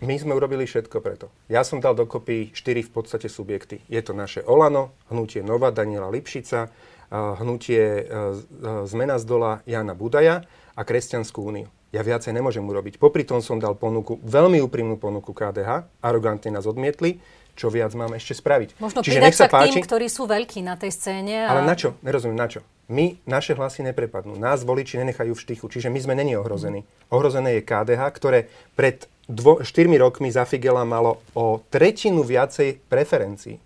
My 0.05 0.13
sme 0.21 0.37
urobili 0.37 0.69
všetko 0.69 1.01
preto. 1.01 1.33
Ja 1.49 1.65
som 1.65 1.81
dal 1.81 1.97
dokopy 1.97 2.53
štyri 2.53 2.85
v 2.85 2.93
podstate 2.93 3.33
subjekty. 3.33 3.81
Je 3.89 4.01
to 4.05 4.13
naše 4.13 4.45
Olano, 4.45 4.93
hnutie 5.09 5.41
Nova 5.41 5.73
Daniela 5.73 6.13
Lipšica, 6.13 6.69
hnutie 7.11 7.81
e, 7.81 8.03
e, 8.05 8.85
Zmena 8.85 9.17
z 9.17 9.25
dola 9.25 9.65
Jana 9.65 9.97
Budaja 9.97 10.45
a 10.77 10.83
Kresťanskú 10.85 11.41
úniu. 11.41 11.73
Ja 11.97 12.05
viacej 12.05 12.37
nemôžem 12.37 12.61
urobiť. 12.61 13.01
Popri 13.01 13.25
tom 13.25 13.41
som 13.41 13.57
dal 13.57 13.73
ponuku, 13.73 14.21
veľmi 14.21 14.61
úprimnú 14.61 15.01
ponuku 15.01 15.33
KDH, 15.33 15.89
arogantne 16.05 16.53
nás 16.53 16.69
odmietli, 16.69 17.17
čo 17.57 17.73
viac 17.73 17.97
máme 17.97 18.21
ešte 18.21 18.37
spraviť. 18.37 18.77
Možno 18.77 19.01
Čiže 19.01 19.23
nech 19.25 19.33
sa, 19.33 19.49
sa 19.49 19.65
páči, 19.65 19.81
tým, 19.81 19.87
ktorí 19.89 20.13
sú 20.13 20.29
veľkí 20.29 20.61
na 20.61 20.77
tej 20.77 20.93
scéne. 20.93 21.49
A... 21.49 21.57
Ale 21.57 21.65
na 21.65 21.73
čo? 21.73 21.97
Nerozumiem, 22.05 22.37
na 22.37 22.53
čo? 22.53 22.61
My, 22.93 23.17
naše 23.25 23.57
hlasy 23.57 23.81
neprepadnú. 23.81 24.37
Nás 24.37 24.61
voliči 24.63 25.01
nenechajú 25.01 25.33
v 25.33 25.41
štychu. 25.41 25.67
Čiže 25.73 25.89
my 25.89 25.99
sme 26.05 26.15
není 26.15 26.37
ohrození. 26.37 26.85
Ohrozené 27.09 27.59
je 27.59 27.63
KDH, 27.65 28.03
ktoré 28.13 28.53
pred 28.77 29.09
dvo, 29.29 29.61
4 29.63 29.67
rokmi 29.99 30.31
za 30.31 30.47
Figela 30.47 30.87
malo 30.87 31.19
o 31.35 31.61
tretinu 31.71 32.23
viacej 32.23 32.79
preferencií. 32.87 33.59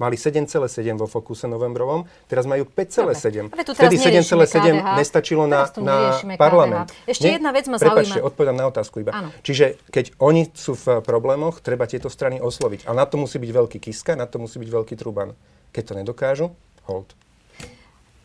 Mali 0.00 0.16
7,7 0.16 0.64
vo 0.96 1.04
fokuse 1.04 1.44
novembrovom, 1.44 2.08
teraz 2.24 2.48
majú 2.48 2.64
5,7. 2.64 3.52
Vtedy 3.52 4.00
7,7 4.00 4.96
nestačilo 4.96 5.44
na, 5.44 5.68
na 5.76 6.16
parlament. 6.40 6.88
KDH. 6.88 7.04
Ešte 7.04 7.26
Nie? 7.28 7.36
jedna 7.36 7.52
vec 7.52 7.68
ma 7.68 7.76
Prepačte, 7.76 8.16
zaujíma. 8.16 8.28
odpovedám 8.32 8.56
na 8.56 8.66
otázku 8.72 9.04
iba. 9.04 9.12
Áno. 9.12 9.28
Čiže 9.44 9.76
keď 9.92 10.16
oni 10.16 10.48
sú 10.56 10.72
v 10.72 11.04
problémoch, 11.04 11.60
treba 11.60 11.84
tieto 11.84 12.08
strany 12.08 12.40
osloviť. 12.40 12.88
A 12.88 12.96
na 12.96 13.04
to 13.04 13.20
musí 13.20 13.36
byť 13.36 13.50
veľký 13.52 13.76
Kiska, 13.76 14.16
na 14.16 14.24
to 14.24 14.40
musí 14.40 14.56
byť 14.56 14.72
veľký 14.72 14.94
Truban. 14.96 15.36
Keď 15.68 15.82
to 15.84 15.92
nedokážu, 15.92 16.46
hold. 16.88 17.12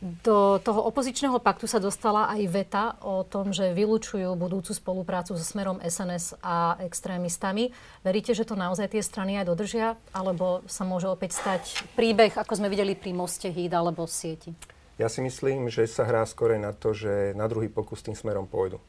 Do 0.03 0.59
toho 0.59 0.85
opozičného 0.91 1.39
paktu 1.39 1.71
sa 1.71 1.79
dostala 1.79 2.27
aj 2.27 2.41
veta 2.51 2.85
o 2.99 3.23
tom, 3.23 3.55
že 3.55 3.71
vylúčujú 3.71 4.35
budúcu 4.35 4.75
spoluprácu 4.75 5.33
so 5.39 5.41
smerom 5.41 5.79
SNS 5.79 6.37
a 6.43 6.75
extrémistami. 6.83 7.71
Veríte, 8.03 8.35
že 8.35 8.43
to 8.43 8.59
naozaj 8.59 8.91
tie 8.91 8.99
strany 8.99 9.39
aj 9.39 9.47
dodržia? 9.47 9.95
Alebo 10.11 10.61
sa 10.67 10.83
môže 10.83 11.07
opäť 11.07 11.39
stať 11.39 11.87
príbeh, 11.95 12.35
ako 12.35 12.59
sme 12.59 12.67
videli 12.67 12.93
pri 12.93 13.15
moste 13.15 13.47
Híd 13.47 13.71
alebo 13.71 14.03
sieti? 14.03 14.51
Ja 14.99 15.07
si 15.07 15.23
myslím, 15.23 15.71
že 15.71 15.87
sa 15.87 16.03
hrá 16.03 16.27
skore 16.27 16.59
na 16.59 16.75
to, 16.75 16.91
že 16.95 17.31
na 17.35 17.47
druhý 17.47 17.71
pokus 17.71 18.03
tým 18.03 18.15
smerom 18.15 18.47
pôjdu. 18.47 18.83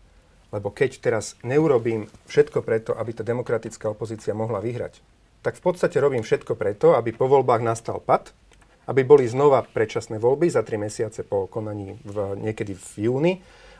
Lebo 0.54 0.70
keď 0.70 1.02
teraz 1.02 1.34
neurobím 1.42 2.06
všetko 2.30 2.62
preto, 2.62 2.94
aby 2.94 3.10
tá 3.14 3.26
demokratická 3.26 3.90
opozícia 3.90 4.34
mohla 4.34 4.62
vyhrať, 4.62 5.02
tak 5.42 5.58
v 5.58 5.62
podstate 5.62 5.98
robím 5.98 6.26
všetko 6.26 6.58
preto, 6.58 6.98
aby 6.98 7.14
po 7.14 7.30
voľbách 7.30 7.62
nastal 7.62 7.98
pad 8.02 8.30
aby 8.86 9.02
boli 9.02 9.26
znova 9.26 9.66
predčasné 9.66 10.22
voľby 10.22 10.46
za 10.50 10.62
tri 10.62 10.78
mesiace 10.78 11.26
po 11.26 11.50
konaní 11.50 11.98
v, 12.06 12.16
niekedy 12.38 12.74
v 12.74 13.10
júni. 13.10 13.32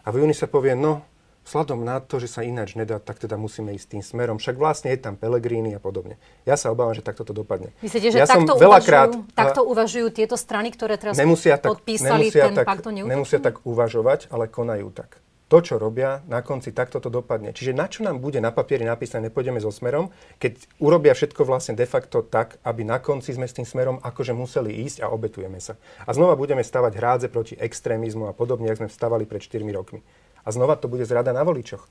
A 0.07 0.15
v 0.15 0.23
júni 0.23 0.35
sa 0.35 0.47
povie, 0.47 0.75
no, 0.75 1.03
vzhľadom 1.47 1.87
na 1.87 2.03
to, 2.03 2.19
že 2.19 2.27
sa 2.27 2.43
ináč 2.43 2.75
nedá, 2.75 2.99
tak 2.99 3.23
teda 3.23 3.39
musíme 3.39 3.71
ísť 3.75 3.99
tým 3.99 4.03
smerom. 4.03 4.37
Však 4.43 4.59
vlastne 4.59 4.91
je 4.91 4.99
tam 4.99 5.15
Pelegrini 5.15 5.75
a 5.75 5.81
podobne. 5.83 6.19
Ja 6.43 6.59
sa 6.59 6.75
obávam, 6.75 6.95
že 6.95 7.07
takto 7.07 7.23
to 7.23 7.31
dopadne. 7.31 7.71
Myslíte, 7.83 8.11
že 8.15 8.19
ja 8.23 8.27
takto, 8.27 8.59
veľakrát, 8.59 9.15
uvažujú, 9.15 9.35
takto 9.35 9.61
uvažujú 9.63 10.07
tieto 10.11 10.35
strany, 10.35 10.75
ktoré 10.75 10.99
teraz 10.99 11.15
nemusia 11.15 11.55
tak, 11.59 11.79
podpísali 11.79 12.31
nemusia 12.31 12.45
ten 12.51 12.55
tak, 12.59 12.67
pakt 12.67 12.85
o 12.87 12.91
Nemusia 12.91 13.39
tak 13.39 13.63
uvažovať, 13.63 14.31
ale 14.35 14.51
konajú 14.51 14.91
tak 14.91 15.23
to, 15.47 15.63
čo 15.63 15.79
robia, 15.79 16.27
na 16.27 16.43
konci 16.43 16.75
takto 16.75 16.99
to 16.99 17.07
dopadne. 17.07 17.55
Čiže 17.55 17.71
na 17.71 17.87
čo 17.87 18.03
nám 18.03 18.19
bude 18.19 18.43
na 18.43 18.51
papieri 18.51 18.83
napísané, 18.83 19.31
nepôjdeme 19.31 19.63
so 19.63 19.71
smerom, 19.71 20.11
keď 20.43 20.59
urobia 20.83 21.15
všetko 21.15 21.47
vlastne 21.47 21.79
de 21.79 21.87
facto 21.87 22.27
tak, 22.27 22.59
aby 22.67 22.83
na 22.83 22.99
konci 22.99 23.31
sme 23.31 23.47
s 23.47 23.55
tým 23.55 23.63
smerom 23.63 24.03
akože 24.03 24.35
museli 24.35 24.75
ísť 24.83 25.07
a 25.07 25.11
obetujeme 25.15 25.63
sa. 25.63 25.79
A 26.03 26.11
znova 26.11 26.35
budeme 26.35 26.67
stavať 26.67 26.93
hrádze 26.99 27.27
proti 27.31 27.55
extrémizmu 27.55 28.27
a 28.27 28.35
podobne, 28.35 28.75
ako 28.75 28.87
sme 28.87 28.91
stavali 28.91 29.23
pred 29.23 29.39
4 29.39 29.63
rokmi. 29.71 30.03
A 30.43 30.51
znova 30.51 30.75
to 30.75 30.91
bude 30.91 31.07
zrada 31.07 31.31
na 31.31 31.47
voličoch. 31.47 31.87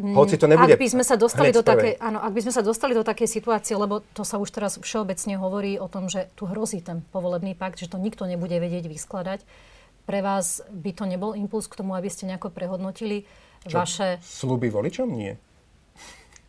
Mm, 0.00 0.16
Hoci 0.16 0.40
to 0.40 0.48
nebude 0.48 0.72
ak 0.72 0.80
by 0.80 0.88
sme 0.88 1.04
sa 1.04 1.20
dostali 1.20 1.52
do 1.52 1.60
také, 1.60 2.00
áno, 2.00 2.24
ak 2.24 2.32
by 2.32 2.40
sme 2.48 2.52
sa 2.56 2.62
dostali 2.64 2.96
do 2.96 3.04
takej 3.04 3.28
situácie, 3.28 3.76
lebo 3.76 4.00
to 4.16 4.24
sa 4.24 4.40
už 4.40 4.48
teraz 4.48 4.80
všeobecne 4.80 5.36
hovorí 5.36 5.76
o 5.76 5.90
tom, 5.92 6.08
že 6.08 6.32
tu 6.38 6.48
hrozí 6.48 6.80
ten 6.80 7.04
povolebný 7.12 7.52
pakt, 7.52 7.76
že 7.76 7.90
to 7.90 8.00
nikto 8.00 8.24
nebude 8.24 8.56
vedieť 8.56 8.88
vyskladať, 8.88 9.44
pre 10.04 10.20
vás 10.24 10.64
by 10.70 10.90
to 10.96 11.04
nebol 11.04 11.32
impuls 11.36 11.68
k 11.70 11.78
tomu, 11.78 11.96
aby 11.96 12.08
ste 12.08 12.28
nejako 12.28 12.52
prehodnotili 12.52 13.24
Čo, 13.64 13.84
vaše... 13.84 14.18
Sluby 14.20 14.72
voličom? 14.72 15.08
Nie. 15.10 15.36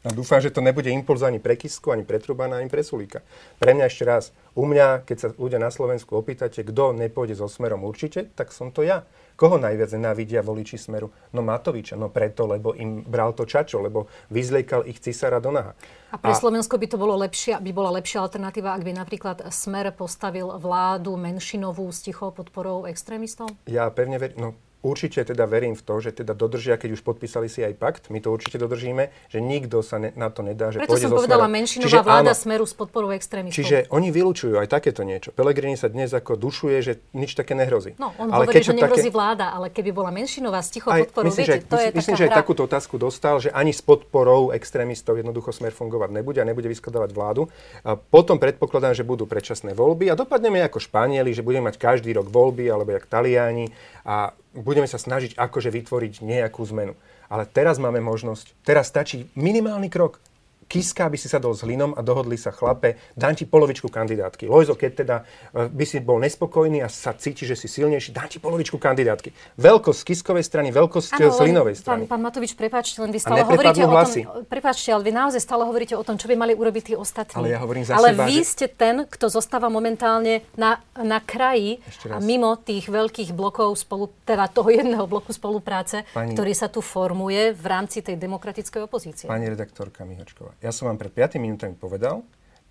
A 0.02 0.10
dúfam, 0.10 0.42
že 0.42 0.50
to 0.50 0.66
nebude 0.66 0.90
impuls 0.90 1.22
ani 1.22 1.38
pre 1.38 1.54
Kisku, 1.54 1.94
ani 1.94 2.02
pre 2.02 2.18
Trubana, 2.18 2.58
ani 2.58 2.74
pre 2.74 2.82
Sulíka. 2.82 3.22
Pre 3.62 3.70
mňa 3.70 3.86
ešte 3.86 4.02
raz, 4.02 4.34
u 4.58 4.66
mňa, 4.66 5.06
keď 5.06 5.18
sa 5.18 5.28
ľudia 5.38 5.62
na 5.62 5.70
Slovensku 5.70 6.18
opýtate, 6.18 6.66
kto 6.66 6.98
nepôjde 6.98 7.38
so 7.38 7.46
Smerom 7.46 7.86
určite, 7.86 8.26
tak 8.34 8.50
som 8.50 8.74
to 8.74 8.82
ja. 8.82 9.06
Koho 9.36 9.58
najviac 9.58 9.92
nenávidia 9.96 10.42
voliči 10.42 10.78
Smeru? 10.78 11.12
No 11.34 11.42
Matoviča, 11.42 12.00
no 12.00 12.10
preto, 12.10 12.48
lebo 12.48 12.74
im 12.74 13.04
bral 13.04 13.34
to 13.36 13.46
čačo, 13.46 13.82
lebo 13.82 14.08
vyzliekal 14.30 14.88
ich 14.88 15.00
cisára 15.04 15.40
do 15.40 15.52
naha. 15.52 15.76
A 16.12 16.18
pre 16.20 16.32
a... 16.32 16.38
Slovensko 16.38 16.76
by 16.78 16.88
to 16.88 16.98
bolo 17.00 17.16
lepšia, 17.20 17.60
by 17.64 17.72
bola 17.72 17.92
lepšia 18.00 18.24
alternatíva, 18.24 18.76
ak 18.76 18.84
by 18.84 18.92
napríklad 18.96 19.38
Smer 19.52 19.92
postavil 19.96 20.52
vládu 20.60 21.16
menšinovú 21.16 21.88
s 21.92 22.04
tichou 22.04 22.32
podporou 22.36 22.88
extrémistov? 22.88 23.52
Ja 23.68 23.88
pevne 23.92 24.20
verím, 24.20 24.40
no 24.40 24.50
Určite 24.82 25.22
teda 25.22 25.46
verím 25.46 25.78
v 25.78 25.84
to, 25.86 25.96
že 26.02 26.10
teda 26.26 26.34
dodržia, 26.34 26.74
keď 26.74 26.98
už 26.98 27.02
podpísali 27.06 27.46
si 27.46 27.62
aj 27.62 27.78
pakt, 27.78 28.04
my 28.10 28.18
to 28.18 28.34
určite 28.34 28.58
dodržíme, 28.58 29.14
že 29.30 29.38
nikto 29.38 29.86
sa 29.86 30.02
ne, 30.02 30.10
na 30.18 30.34
to 30.34 30.42
nedá, 30.42 30.74
že 30.74 30.82
Preto 30.82 30.98
som 30.98 31.14
povedala 31.14 31.46
menšinová 31.46 31.86
čiže, 31.86 32.02
vláda 32.02 32.34
áno, 32.34 32.42
smeru 32.42 32.66
s 32.66 32.74
podporou 32.74 33.14
extrémistov. 33.14 33.62
Čiže 33.62 33.94
oni 33.94 34.10
vylúčujú 34.10 34.58
aj 34.58 34.68
takéto 34.74 35.06
niečo. 35.06 35.30
Pelegrini 35.38 35.78
sa 35.78 35.86
dnes 35.86 36.10
ako 36.18 36.34
dušuje, 36.34 36.78
že 36.82 36.94
nič 37.14 37.38
také 37.38 37.54
nehrozí. 37.54 37.94
No, 38.02 38.10
on 38.18 38.34
ale 38.34 38.50
hovorí, 38.50 38.66
že 38.66 38.74
nehrozí 38.74 39.14
také... 39.14 39.16
vláda, 39.16 39.54
ale 39.54 39.70
keby 39.70 39.94
bola 39.94 40.10
menšinová 40.10 40.66
s 40.66 40.74
tichou 40.74 40.90
podporou, 40.98 41.30
myslím, 41.30 41.46
viete, 41.46 41.62
že, 41.62 41.70
to 41.70 41.78
je 41.78 41.90
Myslím, 41.94 42.18
že 42.18 42.26
aj 42.26 42.42
takúto 42.42 42.62
otázku 42.66 42.98
dostal, 42.98 43.38
že 43.38 43.54
ani 43.54 43.70
s 43.70 43.86
podporou 43.86 44.50
extrémistov 44.50 45.14
jednoducho 45.22 45.54
smer 45.54 45.78
fungovať 45.78 46.10
nebude 46.10 46.42
a 46.42 46.46
nebude 46.50 46.66
vyskladávať 46.66 47.14
vládu. 47.14 47.46
A 47.86 47.94
potom 47.94 48.42
predpokladám, 48.42 48.98
že 48.98 49.06
budú 49.06 49.30
predčasné 49.30 49.78
voľby 49.78 50.10
a 50.10 50.18
dopadneme 50.18 50.58
ako 50.66 50.82
Španieli, 50.82 51.38
že 51.38 51.46
budeme 51.46 51.70
mať 51.70 51.78
každý 51.78 52.18
rok 52.18 52.34
voľby 52.34 52.66
alebo 52.66 52.98
jak 52.98 53.06
Taliani 53.06 53.70
a 54.02 54.34
budeme 54.56 54.88
sa 54.88 55.02
snažiť 55.02 55.36
akože 55.36 55.70
vytvoriť 55.72 56.24
nejakú 56.24 56.64
zmenu. 56.72 56.94
Ale 57.32 57.48
teraz 57.48 57.80
máme 57.80 58.00
možnosť, 58.04 58.56
teraz 58.64 58.92
stačí 58.92 59.28
minimálny 59.36 59.88
krok. 59.92 60.24
Kiska 60.72 61.12
by 61.12 61.20
si 61.20 61.28
sadol 61.28 61.52
s 61.52 61.68
Hlinom 61.68 61.92
a 61.92 62.00
dohodli 62.00 62.40
sa 62.40 62.56
chlape, 62.56 62.96
dám 63.12 63.36
ti 63.36 63.44
polovičku 63.44 63.92
kandidátky. 63.92 64.48
Lojzo, 64.48 64.80
keď 64.80 64.92
teda 65.04 65.16
e, 65.52 65.68
by 65.68 65.84
si 65.84 66.00
bol 66.00 66.16
nespokojný 66.24 66.80
a 66.80 66.88
sa 66.88 67.12
cíti, 67.12 67.44
že 67.44 67.60
si 67.60 67.68
silnejší, 67.68 68.16
dám 68.16 68.32
ti 68.32 68.40
polovičku 68.40 68.80
kandidátky. 68.80 69.60
Veľkosť 69.60 70.00
z 70.00 70.06
Kiskovej 70.08 70.48
strany, 70.48 70.72
veľkosť 70.72 71.20
ano, 71.20 71.28
z 71.28 71.40
Hlinovej 71.44 71.76
strany. 71.76 72.08
Pán, 72.08 72.16
pán 72.16 72.22
Matovič, 72.24 72.56
prepáčte, 72.56 73.04
len 73.04 73.12
vy 73.12 73.20
stále 73.20 73.44
hovoríte 73.44 73.84
hlasy. 73.84 74.24
o 74.24 74.40
tom, 74.40 74.48
prepáčte, 74.48 74.96
ale 74.96 75.04
vy 75.04 75.12
naozaj 75.12 75.44
stále 75.44 75.68
hovoríte 75.68 75.92
o 76.00 76.04
tom, 76.08 76.16
čo 76.16 76.32
by 76.32 76.40
mali 76.40 76.56
urobiť 76.56 76.84
tí 76.88 76.94
ostatní. 76.96 77.36
Ale 77.36 77.52
ja 77.52 77.60
hovorím 77.60 77.84
za 77.84 78.00
ale 78.00 78.16
seba, 78.16 78.24
vy 78.32 78.38
že... 78.40 78.48
ste 78.48 78.66
ten, 78.72 79.04
kto 79.12 79.28
zostáva 79.28 79.68
momentálne 79.68 80.48
na, 80.56 80.80
na 80.96 81.20
kraji 81.20 81.84
a 82.08 82.24
mimo 82.24 82.56
tých 82.56 82.88
veľkých 82.88 83.36
blokov, 83.36 83.76
spolu, 83.76 84.08
teda 84.24 84.48
toho 84.48 84.72
jedného 84.72 85.04
bloku 85.04 85.36
spolupráce, 85.36 86.08
Pani... 86.16 86.32
ktorý 86.32 86.56
sa 86.56 86.72
tu 86.72 86.80
formuje 86.80 87.52
v 87.52 87.66
rámci 87.68 88.00
tej 88.00 88.16
demokratickej 88.16 88.88
opozície. 88.88 89.28
Pani 89.28 89.52
redaktorka 89.52 90.08
Mihočková, 90.08 90.56
ja 90.62 90.70
som 90.70 90.88
vám 90.88 91.02
pred 91.02 91.12
5 91.12 91.42
minútami 91.42 91.74
povedal, 91.74 92.22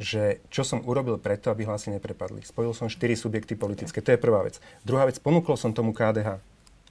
že 0.01 0.41
čo 0.49 0.65
som 0.65 0.81
urobil 0.81 1.21
preto, 1.21 1.53
aby 1.53 1.69
hlasy 1.69 1.93
neprepadli. 1.93 2.41
Spojil 2.41 2.73
som 2.73 2.89
4 2.89 2.97
subjekty 3.19 3.53
politické. 3.53 4.01
To 4.01 4.17
je 4.17 4.23
prvá 4.23 4.41
vec. 4.47 4.57
Druhá 4.81 5.05
vec, 5.05 5.21
ponúkol 5.21 5.61
som 5.61 5.77
tomu 5.77 5.93
KDH 5.93 6.41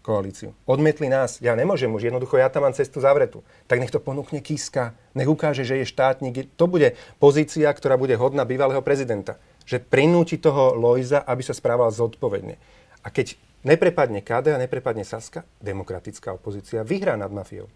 koalíciu. 0.05 0.53
Odmietli 0.69 1.09
nás. 1.09 1.41
Ja 1.41 1.57
nemôžem 1.57 1.89
už, 1.89 2.07
jednoducho 2.07 2.37
ja 2.37 2.47
tam 2.47 2.69
mám 2.69 2.77
cestu 2.77 3.01
zavretú. 3.01 3.41
Tak 3.65 3.81
nech 3.81 3.91
to 3.91 3.99
ponúkne 3.99 4.39
Kiska, 4.45 4.93
nech 5.17 5.27
ukáže, 5.27 5.65
že 5.65 5.81
je 5.81 5.89
štátnik. 5.89 6.53
To 6.55 6.69
bude 6.69 6.95
pozícia, 7.17 7.67
ktorá 7.73 7.97
bude 7.97 8.13
hodná 8.15 8.45
bývalého 8.45 8.79
prezidenta. 8.85 9.41
Že 9.65 9.83
prinúti 9.89 10.37
toho 10.37 10.77
Lojza, 10.77 11.25
aby 11.25 11.41
sa 11.41 11.57
správal 11.57 11.89
zodpovedne. 11.89 12.61
A 13.03 13.07
keď 13.09 13.35
neprepadne 13.65 14.21
KDH, 14.21 14.55
neprepadne 14.69 15.03
Saska, 15.03 15.43
demokratická 15.59 16.31
opozícia 16.35 16.85
vyhrá 16.85 17.17
nad 17.19 17.33
mafiou 17.33 17.67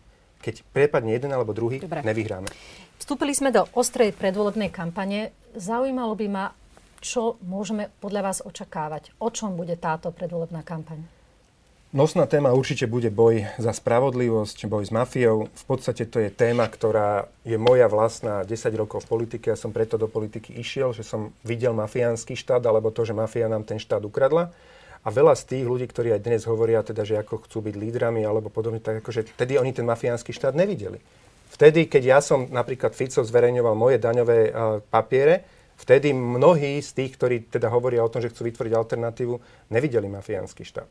keď 0.43 0.67
prepadne 0.75 1.15
jeden 1.15 1.31
alebo 1.31 1.55
druhý, 1.55 1.79
Dobre. 1.79 2.03
nevyhráme. 2.03 2.51
Vstúpili 2.99 3.31
sme 3.31 3.55
do 3.55 3.63
ostrej 3.71 4.11
predvolebnej 4.11 4.67
kampane. 4.67 5.31
Zaujímalo 5.55 6.19
by 6.19 6.27
ma, 6.27 6.45
čo 6.99 7.39
môžeme 7.47 7.87
podľa 8.03 8.21
vás 8.27 8.39
očakávať? 8.43 9.15
O 9.23 9.31
čom 9.31 9.55
bude 9.55 9.79
táto 9.79 10.11
predvolebná 10.11 10.63
kampaň? 10.63 11.03
Nosná 11.93 12.25
téma 12.25 12.49
určite 12.57 12.89
bude 12.89 13.13
boj 13.13 13.45
za 13.61 13.69
spravodlivosť, 13.69 14.65
boj 14.65 14.81
s 14.81 14.89
mafiou. 14.89 15.45
V 15.45 15.65
podstate 15.69 16.09
to 16.09 16.17
je 16.17 16.33
téma, 16.33 16.65
ktorá 16.65 17.29
je 17.45 17.53
moja 17.53 17.85
vlastná 17.85 18.41
10 18.41 18.49
rokov 18.73 19.05
v 19.05 19.13
politike. 19.13 19.53
Ja 19.53 19.57
som 19.59 19.69
preto 19.69 20.01
do 20.01 20.09
politiky 20.09 20.57
išiel, 20.57 20.89
že 20.89 21.05
som 21.05 21.37
videl 21.45 21.69
mafiánsky 21.77 22.33
štát, 22.33 22.65
alebo 22.65 22.89
to, 22.89 23.05
že 23.05 23.13
mafia 23.13 23.45
nám 23.45 23.61
ten 23.61 23.77
štát 23.77 24.01
ukradla. 24.01 24.49
A 25.03 25.11
veľa 25.11 25.35
z 25.35 25.43
tých 25.51 25.65
ľudí, 25.67 25.83
ktorí 25.83 26.15
aj 26.15 26.23
dnes 26.23 26.47
hovoria, 26.47 26.79
teda, 26.79 27.03
že 27.03 27.19
ako 27.19 27.43
chcú 27.43 27.59
byť 27.67 27.75
lídrami 27.75 28.23
alebo 28.23 28.47
podobne, 28.47 28.79
tak 28.79 29.03
akože 29.03 29.35
vtedy 29.35 29.59
oni 29.59 29.75
ten 29.75 29.83
mafiánsky 29.83 30.31
štát 30.31 30.55
nevideli. 30.55 31.03
Vtedy, 31.51 31.91
keď 31.91 32.03
ja 32.07 32.19
som 32.23 32.47
napríklad 32.47 32.95
Fico 32.95 33.19
zverejňoval 33.19 33.75
moje 33.75 33.99
daňové 33.99 34.39
uh, 34.49 34.79
papiere, 34.87 35.43
vtedy 35.75 36.15
mnohí 36.15 36.79
z 36.79 36.89
tých, 36.95 37.19
ktorí 37.19 37.51
teda 37.51 37.67
hovoria 37.67 38.01
o 38.01 38.09
tom, 38.09 38.23
že 38.23 38.31
chcú 38.31 38.47
vytvoriť 38.47 38.73
alternatívu, 38.73 39.35
nevideli 39.69 40.07
mafiánsky 40.07 40.63
štát. 40.63 40.87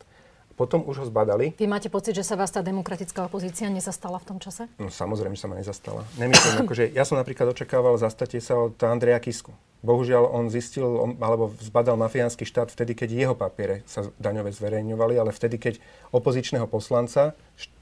Potom 0.53 0.85
už 0.85 1.03
ho 1.03 1.07
zbadali. 1.09 1.57
Vy 1.57 1.65
máte 1.65 1.89
pocit, 1.89 2.13
že 2.13 2.23
sa 2.23 2.37
vás 2.37 2.53
tá 2.53 2.61
demokratická 2.61 3.25
opozícia 3.25 3.73
nezastala 3.73 4.21
v 4.21 4.29
tom 4.29 4.39
čase? 4.39 4.69
No 4.77 4.93
samozrejme, 4.93 5.33
že 5.33 5.43
sa 5.43 5.49
ma 5.49 5.57
nezastala. 5.57 6.05
Nemyslím, 6.21 6.69
akože 6.69 6.93
ja 6.93 7.09
som 7.09 7.17
napríklad 7.17 7.57
očakával 7.57 7.97
zastať 7.97 8.39
sa 8.45 8.61
od 8.61 8.77
Andreja 8.85 9.17
Kisku. 9.19 9.57
Bohužiaľ, 9.83 10.31
on 10.31 10.47
zistil, 10.47 10.87
on, 10.87 11.19
alebo 11.19 11.51
zbadal 11.59 11.99
mafiánsky 11.99 12.47
štát 12.47 12.71
vtedy, 12.71 12.95
keď 12.95 13.09
jeho 13.11 13.35
papiere 13.35 13.83
sa 13.91 14.07
daňové 14.23 14.55
zverejňovali, 14.55 15.19
ale 15.19 15.35
vtedy, 15.35 15.59
keď 15.59 15.75
opozičného 16.15 16.71
poslanca 16.71 17.35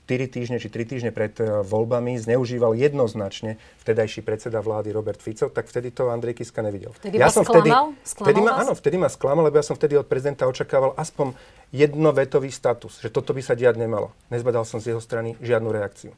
4 0.09 0.33
týždne 0.33 0.57
či 0.57 0.73
3 0.73 0.91
týždne 0.91 1.11
pred 1.13 1.37
e, 1.39 1.61
voľbami 1.61 2.17
zneužíval 2.17 2.73
jednoznačne 2.73 3.61
vtedajší 3.85 4.25
predseda 4.25 4.65
vlády 4.65 4.97
Robert 4.97 5.21
Fico, 5.21 5.53
tak 5.53 5.69
vtedy 5.69 5.93
to 5.93 6.09
Andrej 6.09 6.41
Kiska 6.41 6.65
nevidel. 6.65 6.97
Vtedy 6.99 7.21
ja 7.21 7.29
som 7.29 7.45
vtedy, 7.45 7.69
sklamal 7.69 7.95
vtedy 8.03 8.41
ma, 8.41 8.53
áno, 8.59 8.73
vtedy 8.73 8.97
ma 8.97 9.09
sklamal, 9.13 9.45
lebo 9.47 9.61
ja 9.61 9.65
som 9.69 9.77
vtedy 9.77 9.95
od 10.01 10.09
prezidenta 10.09 10.49
očakával 10.49 10.97
aspoň 10.97 11.37
jednovetový 11.71 12.49
status, 12.51 12.99
že 12.99 13.13
toto 13.13 13.37
by 13.37 13.45
sa 13.45 13.55
diať 13.55 13.79
nemalo. 13.79 14.11
Nezbadal 14.33 14.67
som 14.67 14.83
z 14.83 14.97
jeho 14.97 15.05
strany 15.05 15.39
žiadnu 15.39 15.69
reakciu. 15.69 16.11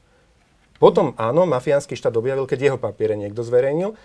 Potom 0.81 1.13
áno, 1.21 1.43
mafiánsky 1.45 1.99
štát 1.99 2.17
objavil, 2.17 2.49
keď 2.49 2.73
jeho 2.73 2.79
papiere 2.81 3.19
niekto 3.19 3.45
zverejnil. 3.45 3.99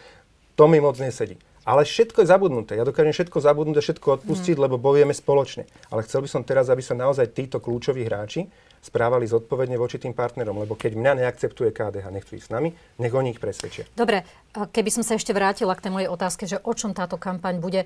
To 0.57 0.63
mi 0.65 0.81
moc 0.81 0.97
nesedí. 0.97 1.37
Ale 1.67 1.83
všetko 1.83 2.23
je 2.23 2.31
zabudnuté. 2.31 2.79
Ja 2.79 2.87
dokážem 2.87 3.11
všetko 3.11 3.43
zabudnúť 3.43 3.77
a 3.77 3.83
všetko 3.83 4.07
odpustiť, 4.23 4.55
mm. 4.55 4.63
lebo 4.63 4.79
bojujeme 4.79 5.11
spoločne. 5.11 5.67
Ale 5.91 6.07
chcel 6.07 6.23
by 6.23 6.29
som 6.31 6.47
teraz, 6.47 6.71
aby 6.71 6.79
sa 6.79 6.95
naozaj 6.95 7.35
títo 7.35 7.59
kľúčoví 7.59 8.07
hráči 8.07 8.47
správali 8.77 9.27
zodpovedne 9.27 9.75
voči 9.75 9.99
tým 9.99 10.15
partnerom, 10.15 10.63
lebo 10.63 10.79
keď 10.79 10.95
mňa 10.95 11.13
neakceptuje 11.19 11.75
KDH, 11.75 12.07
nechcú 12.07 12.39
ísť 12.39 12.47
s 12.47 12.53
nami, 12.53 12.71
nech 13.03 13.11
oni 13.11 13.35
ich 13.35 13.41
presvedčia. 13.41 13.83
Dobre, 13.91 14.23
keby 14.53 14.89
som 14.93 15.03
sa 15.03 15.19
ešte 15.19 15.35
vrátila 15.35 15.75
k 15.75 15.89
tej 15.89 15.91
mojej 15.91 16.07
otázke, 16.07 16.47
že 16.47 16.61
o 16.63 16.71
čom 16.71 16.95
táto 16.95 17.19
kampaň 17.19 17.59
bude, 17.59 17.83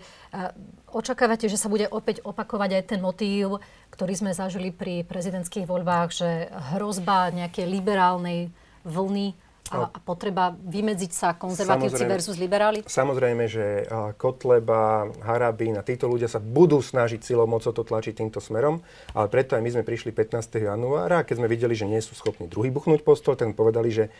očakávate, 0.93 1.49
že 1.49 1.57
sa 1.57 1.71
bude 1.71 1.89
opäť 1.89 2.21
opakovať 2.21 2.69
aj 2.77 2.83
ten 2.85 2.99
motív, 3.01 3.63
ktorý 3.89 4.13
sme 4.13 4.31
zažili 4.37 4.69
pri 4.69 5.01
prezidentských 5.07 5.65
voľbách, 5.65 6.09
že 6.13 6.29
hrozba 6.77 7.33
nejakej 7.33 7.65
liberálnej 7.65 8.53
vlny 8.85 9.33
a, 9.69 9.87
a 9.87 9.99
potreba 10.01 10.51
vymedziť 10.51 11.11
sa 11.13 11.37
konzervatívci 11.37 12.01
samozrejme, 12.01 12.11
versus 12.11 12.35
liberáli? 12.41 12.79
Samozrejme, 12.83 13.43
že 13.47 13.85
Kotleba, 14.19 15.07
Harabín 15.23 15.77
a 15.79 15.85
títo 15.85 16.09
ľudia 16.09 16.27
sa 16.27 16.41
budú 16.41 16.81
snažiť 16.83 17.21
silou 17.23 17.45
mocou 17.47 17.71
to 17.71 17.85
tlačiť 17.85 18.19
týmto 18.19 18.43
smerom, 18.43 18.83
ale 19.15 19.27
preto 19.31 19.55
aj 19.55 19.63
my 19.63 19.69
sme 19.71 19.83
prišli 19.87 20.11
15. 20.11 20.67
januára, 20.67 21.23
keď 21.23 21.35
sme 21.39 21.47
videli, 21.47 21.71
že 21.77 21.87
nie 21.87 22.01
sú 22.03 22.17
schopní 22.17 22.51
druhý 22.51 22.67
buchnúť 22.67 23.05
postol, 23.05 23.39
tak 23.39 23.55
povedali, 23.55 23.93
že 23.93 24.11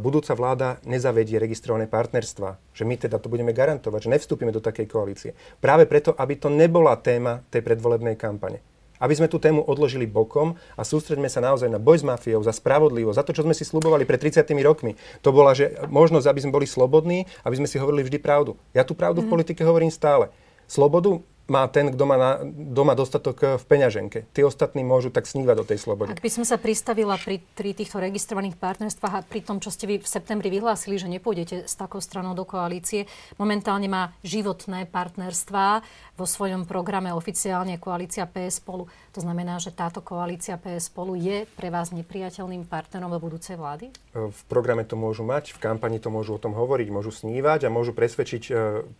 budúca 0.00 0.34
vláda 0.34 0.82
nezavedie 0.82 1.38
registrované 1.38 1.86
partnerstva, 1.86 2.58
že 2.74 2.82
my 2.82 2.98
teda 2.98 3.22
to 3.22 3.30
budeme 3.30 3.54
garantovať, 3.54 4.10
že 4.10 4.12
nevstúpime 4.12 4.50
do 4.50 4.58
takej 4.58 4.86
koalície. 4.90 5.30
Práve 5.62 5.86
preto, 5.86 6.18
aby 6.18 6.34
to 6.34 6.50
nebola 6.50 6.98
téma 6.98 7.46
tej 7.50 7.62
predvolebnej 7.62 8.18
kampane. 8.18 8.75
Aby 8.98 9.14
sme 9.18 9.28
tú 9.28 9.36
tému 9.36 9.62
odložili 9.64 10.08
bokom 10.08 10.56
a 10.74 10.82
sústredíme 10.82 11.28
sa 11.28 11.44
naozaj 11.44 11.68
na 11.68 11.76
boj 11.76 12.00
s 12.00 12.04
mafiou, 12.04 12.40
za 12.40 12.52
spravodlivosť, 12.52 13.16
za 13.16 13.24
to, 13.24 13.34
čo 13.36 13.44
sme 13.44 13.52
si 13.52 13.64
slubovali 13.68 14.08
pred 14.08 14.18
30 14.18 14.46
rokmi. 14.64 14.96
To 15.20 15.30
bola 15.30 15.52
že 15.52 15.76
možnosť, 15.88 16.26
aby 16.26 16.40
sme 16.42 16.54
boli 16.56 16.66
slobodní, 16.66 17.28
aby 17.44 17.56
sme 17.60 17.68
si 17.68 17.76
hovorili 17.76 18.08
vždy 18.08 18.18
pravdu. 18.18 18.56
Ja 18.72 18.82
tú 18.82 18.96
pravdu 18.96 19.20
mm. 19.20 19.24
v 19.24 19.28
mhm. 19.28 19.34
politike 19.34 19.62
hovorím 19.62 19.92
stále. 19.92 20.32
Slobodu 20.66 21.22
má 21.46 21.62
ten, 21.70 21.94
kto 21.94 22.04
má 22.06 22.16
na, 22.18 22.30
doma 22.50 22.98
dostatok 22.98 23.36
eh, 23.42 23.48
v 23.58 23.64
peňaženke. 23.64 24.18
Tí 24.34 24.42
ostatní 24.42 24.82
môžu 24.82 25.14
tak 25.14 25.30
snívať 25.30 25.56
do 25.56 25.64
tej 25.64 25.78
slobody. 25.78 26.10
Ak 26.12 26.22
by 26.22 26.30
som 26.30 26.42
sa 26.42 26.58
pristavila 26.58 27.14
pri, 27.18 27.38
pri 27.54 27.72
týchto 27.72 28.02
registrovaných 28.02 28.58
partnerstvách 28.58 29.14
a 29.14 29.24
pri 29.24 29.40
tom, 29.46 29.62
čo 29.62 29.70
ste 29.70 29.86
vy 29.86 30.02
v 30.02 30.06
septembri 30.06 30.50
vyhlásili, 30.50 30.98
že 30.98 31.10
nepôjdete 31.10 31.70
s 31.70 31.74
takou 31.78 32.02
stranou 32.02 32.34
do 32.34 32.42
koalície, 32.42 33.06
momentálne 33.38 33.86
má 33.86 34.10
životné 34.26 34.90
partnerstvá 34.90 35.82
vo 36.18 36.26
svojom 36.26 36.66
programe 36.66 37.14
oficiálne 37.14 37.78
koalícia 37.78 38.26
PS 38.26 38.58
spolu. 38.64 38.90
To 39.14 39.20
znamená, 39.22 39.56
že 39.62 39.72
táto 39.72 40.04
koalícia 40.04 40.60
PS 40.60 40.92
spolu 40.92 41.16
je 41.16 41.48
pre 41.56 41.72
vás 41.72 41.92
nepriateľným 41.92 42.68
partnerom 42.68 43.12
do 43.12 43.20
budúcej 43.20 43.56
vlády? 43.56 43.92
V 44.12 44.40
programe 44.48 44.84
to 44.84 44.96
môžu 44.96 45.24
mať, 45.24 45.52
v 45.52 45.60
kampani 45.60 46.00
to 46.00 46.08
môžu 46.08 46.36
o 46.36 46.42
tom 46.42 46.56
hovoriť, 46.56 46.88
môžu 46.88 47.12
snívať 47.12 47.68
a 47.68 47.72
môžu 47.72 47.92
presvedčiť 47.92 48.42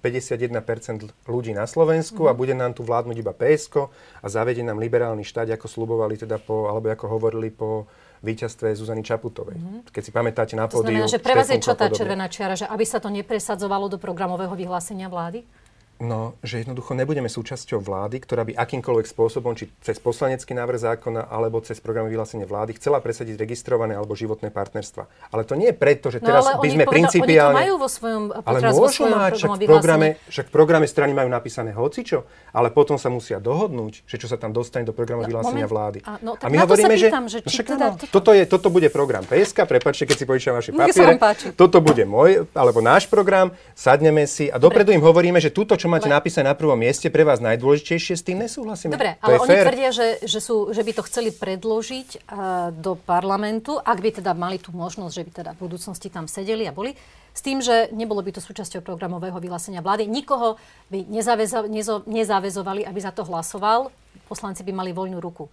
51% 0.05 1.05
e, 1.05 1.13
ľudí 1.29 1.53
na 1.57 1.65
Slovensku 1.65 2.29
mm. 2.29 2.36
A 2.37 2.39
bude 2.39 2.53
nám 2.53 2.77
tu 2.77 2.85
vládnuť 2.85 3.17
iba 3.25 3.33
PSK 3.33 3.89
a 4.21 4.27
zavedie 4.29 4.61
nám 4.61 4.77
liberálny 4.77 5.25
štát, 5.25 5.49
ako 5.57 5.65
slubovali 5.65 6.21
teda 6.21 6.37
po, 6.37 6.69
alebo 6.69 6.93
ako 6.93 7.09
hovorili 7.09 7.49
po 7.49 7.89
víťazstve 8.21 8.77
Zuzany 8.77 9.01
Čaputovej. 9.01 9.57
Mm-hmm. 9.57 9.81
Keď 9.89 10.03
si 10.05 10.13
pamätáte 10.13 10.53
na 10.53 10.69
pódiu... 10.69 10.85
To 10.85 11.09
znamená, 11.09 11.09
že 11.09 11.21
pre 11.25 11.33
vás 11.33 11.49
je 11.49 11.65
čo 11.65 11.73
tá 11.73 11.89
červená 11.89 12.29
čiara, 12.29 12.53
že 12.53 12.69
aby 12.69 12.85
sa 12.85 13.01
to 13.01 13.09
nepresadzovalo 13.09 13.89
do 13.89 13.97
programového 13.97 14.53
vyhlásenia 14.53 15.09
vlády? 15.09 15.49
No, 15.97 16.37
že 16.45 16.61
jednoducho 16.61 16.93
nebudeme 16.93 17.25
súčasťou 17.25 17.81
vlády, 17.81 18.21
ktorá 18.21 18.45
by 18.45 18.53
akýmkoľvek 18.53 19.07
spôsobom, 19.09 19.57
či 19.57 19.73
cez 19.81 19.97
poslanecký 19.97 20.53
návrh 20.53 20.77
zákona, 20.93 21.33
alebo 21.33 21.65
cez 21.65 21.81
program 21.81 22.05
vyhlásenie 22.05 22.45
vlády, 22.45 22.77
chcela 22.77 23.01
presadiť 23.01 23.41
registrované 23.41 23.97
alebo 23.97 24.13
životné 24.13 24.53
partnerstva. 24.53 25.09
Ale 25.33 25.49
to 25.49 25.57
nie 25.57 25.73
je 25.73 25.77
preto, 25.77 26.13
že 26.13 26.21
no, 26.21 26.29
teraz 26.29 26.45
no, 26.53 26.61
by 26.61 26.69
sme 26.69 26.85
povedal, 26.85 27.01
principiálne... 27.01 27.49
Oni 27.49 27.57
to 27.57 27.63
majú 27.65 27.75
vo 27.81 27.89
svojom, 27.89 28.23
ale 28.45 28.59
môžu 28.77 29.05
mať, 29.09 29.31
však 29.41 29.51
v, 29.57 29.61
programe, 29.65 30.09
však 30.29 30.47
v 30.47 30.53
programe 30.53 30.85
strany 30.85 31.13
majú 31.17 31.29
napísané 31.33 31.73
hocičo, 31.73 32.29
ale 32.53 32.69
potom 32.69 33.01
sa 33.01 33.09
musia 33.09 33.41
dohodnúť, 33.41 34.05
že 34.05 34.17
čo 34.21 34.29
sa 34.29 34.37
tam 34.37 34.53
dostane 34.53 34.85
do 34.85 34.93
programu 34.93 35.25
no, 35.25 35.33
vyhlásenia 35.33 35.65
moment, 35.65 35.73
vlády. 35.73 35.99
A, 36.05 36.21
no, 36.21 36.37
a 36.37 36.47
my 36.53 36.57
hovoríme, 36.61 36.93
že, 37.01 37.09
pýtam, 37.09 37.25
že, 37.25 37.41
že 37.41 37.65
teda, 37.65 37.97
toto, 37.97 38.05
toto, 38.13 38.31
je, 38.37 38.45
toto 38.45 38.69
bude 38.69 38.93
program 38.93 39.25
PSK, 39.25 39.65
prepačte, 39.65 40.05
keď 40.05 40.17
si 40.21 40.25
požičam 40.29 40.53
vaše 40.61 40.77
papiere. 40.77 41.17
Toto 41.57 41.81
bude 41.81 42.05
môj, 42.05 42.45
alebo 42.53 42.85
náš 42.85 43.09
program, 43.09 43.57
sadneme 43.73 44.29
si 44.29 44.53
a 44.53 44.61
dopredu 44.61 44.93
im 44.93 45.01
hovoríme, 45.01 45.41
že 45.41 45.49
túto, 45.49 45.73
čo 45.87 45.95
máte 45.95 46.11
napísané 46.11 46.51
na 46.51 46.59
prvom 46.59 46.75
mieste, 46.75 47.07
pre 47.07 47.23
vás 47.23 47.39
najdôležitejšie, 47.39 48.15
s 48.19 48.23
tým 48.27 48.43
nesúhlasíme. 48.43 48.91
Dobre, 48.91 49.15
to 49.23 49.31
ale 49.31 49.39
oni 49.39 49.55
fér. 49.55 49.65
tvrdia, 49.71 49.91
že, 49.95 50.09
že, 50.27 50.41
sú, 50.43 50.75
že 50.75 50.83
by 50.83 50.93
to 50.99 51.03
chceli 51.07 51.31
predložiť 51.31 52.09
uh, 52.27 52.75
do 52.75 52.99
parlamentu, 52.99 53.79
ak 53.79 53.99
by 54.03 54.11
teda 54.19 54.35
mali 54.35 54.59
tú 54.59 54.75
možnosť, 54.75 55.13
že 55.15 55.23
by 55.23 55.31
teda 55.31 55.51
v 55.55 55.61
budúcnosti 55.63 56.11
tam 56.11 56.27
sedeli 56.27 56.67
a 56.67 56.75
boli, 56.75 56.99
s 57.31 57.41
tým, 57.41 57.63
že 57.63 57.95
nebolo 57.95 58.19
by 58.27 58.35
to 58.35 58.43
súčasťou 58.43 58.83
programového 58.83 59.39
vyhlásenia 59.39 59.79
vlády. 59.79 60.11
Nikoho 60.11 60.59
by 60.91 61.07
nezavezo, 61.07 61.71
nezo, 61.71 62.03
nezavezovali, 62.09 62.83
aby 62.83 62.99
za 62.99 63.15
to 63.15 63.23
hlasoval. 63.23 63.95
Poslanci 64.27 64.67
by 64.67 64.73
mali 64.75 64.91
voľnú 64.91 65.23
ruku. 65.23 65.47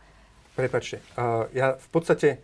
Prepačte, 0.57 1.05
uh, 1.13 1.45
ja 1.53 1.77
v 1.77 1.87
podstate 1.93 2.41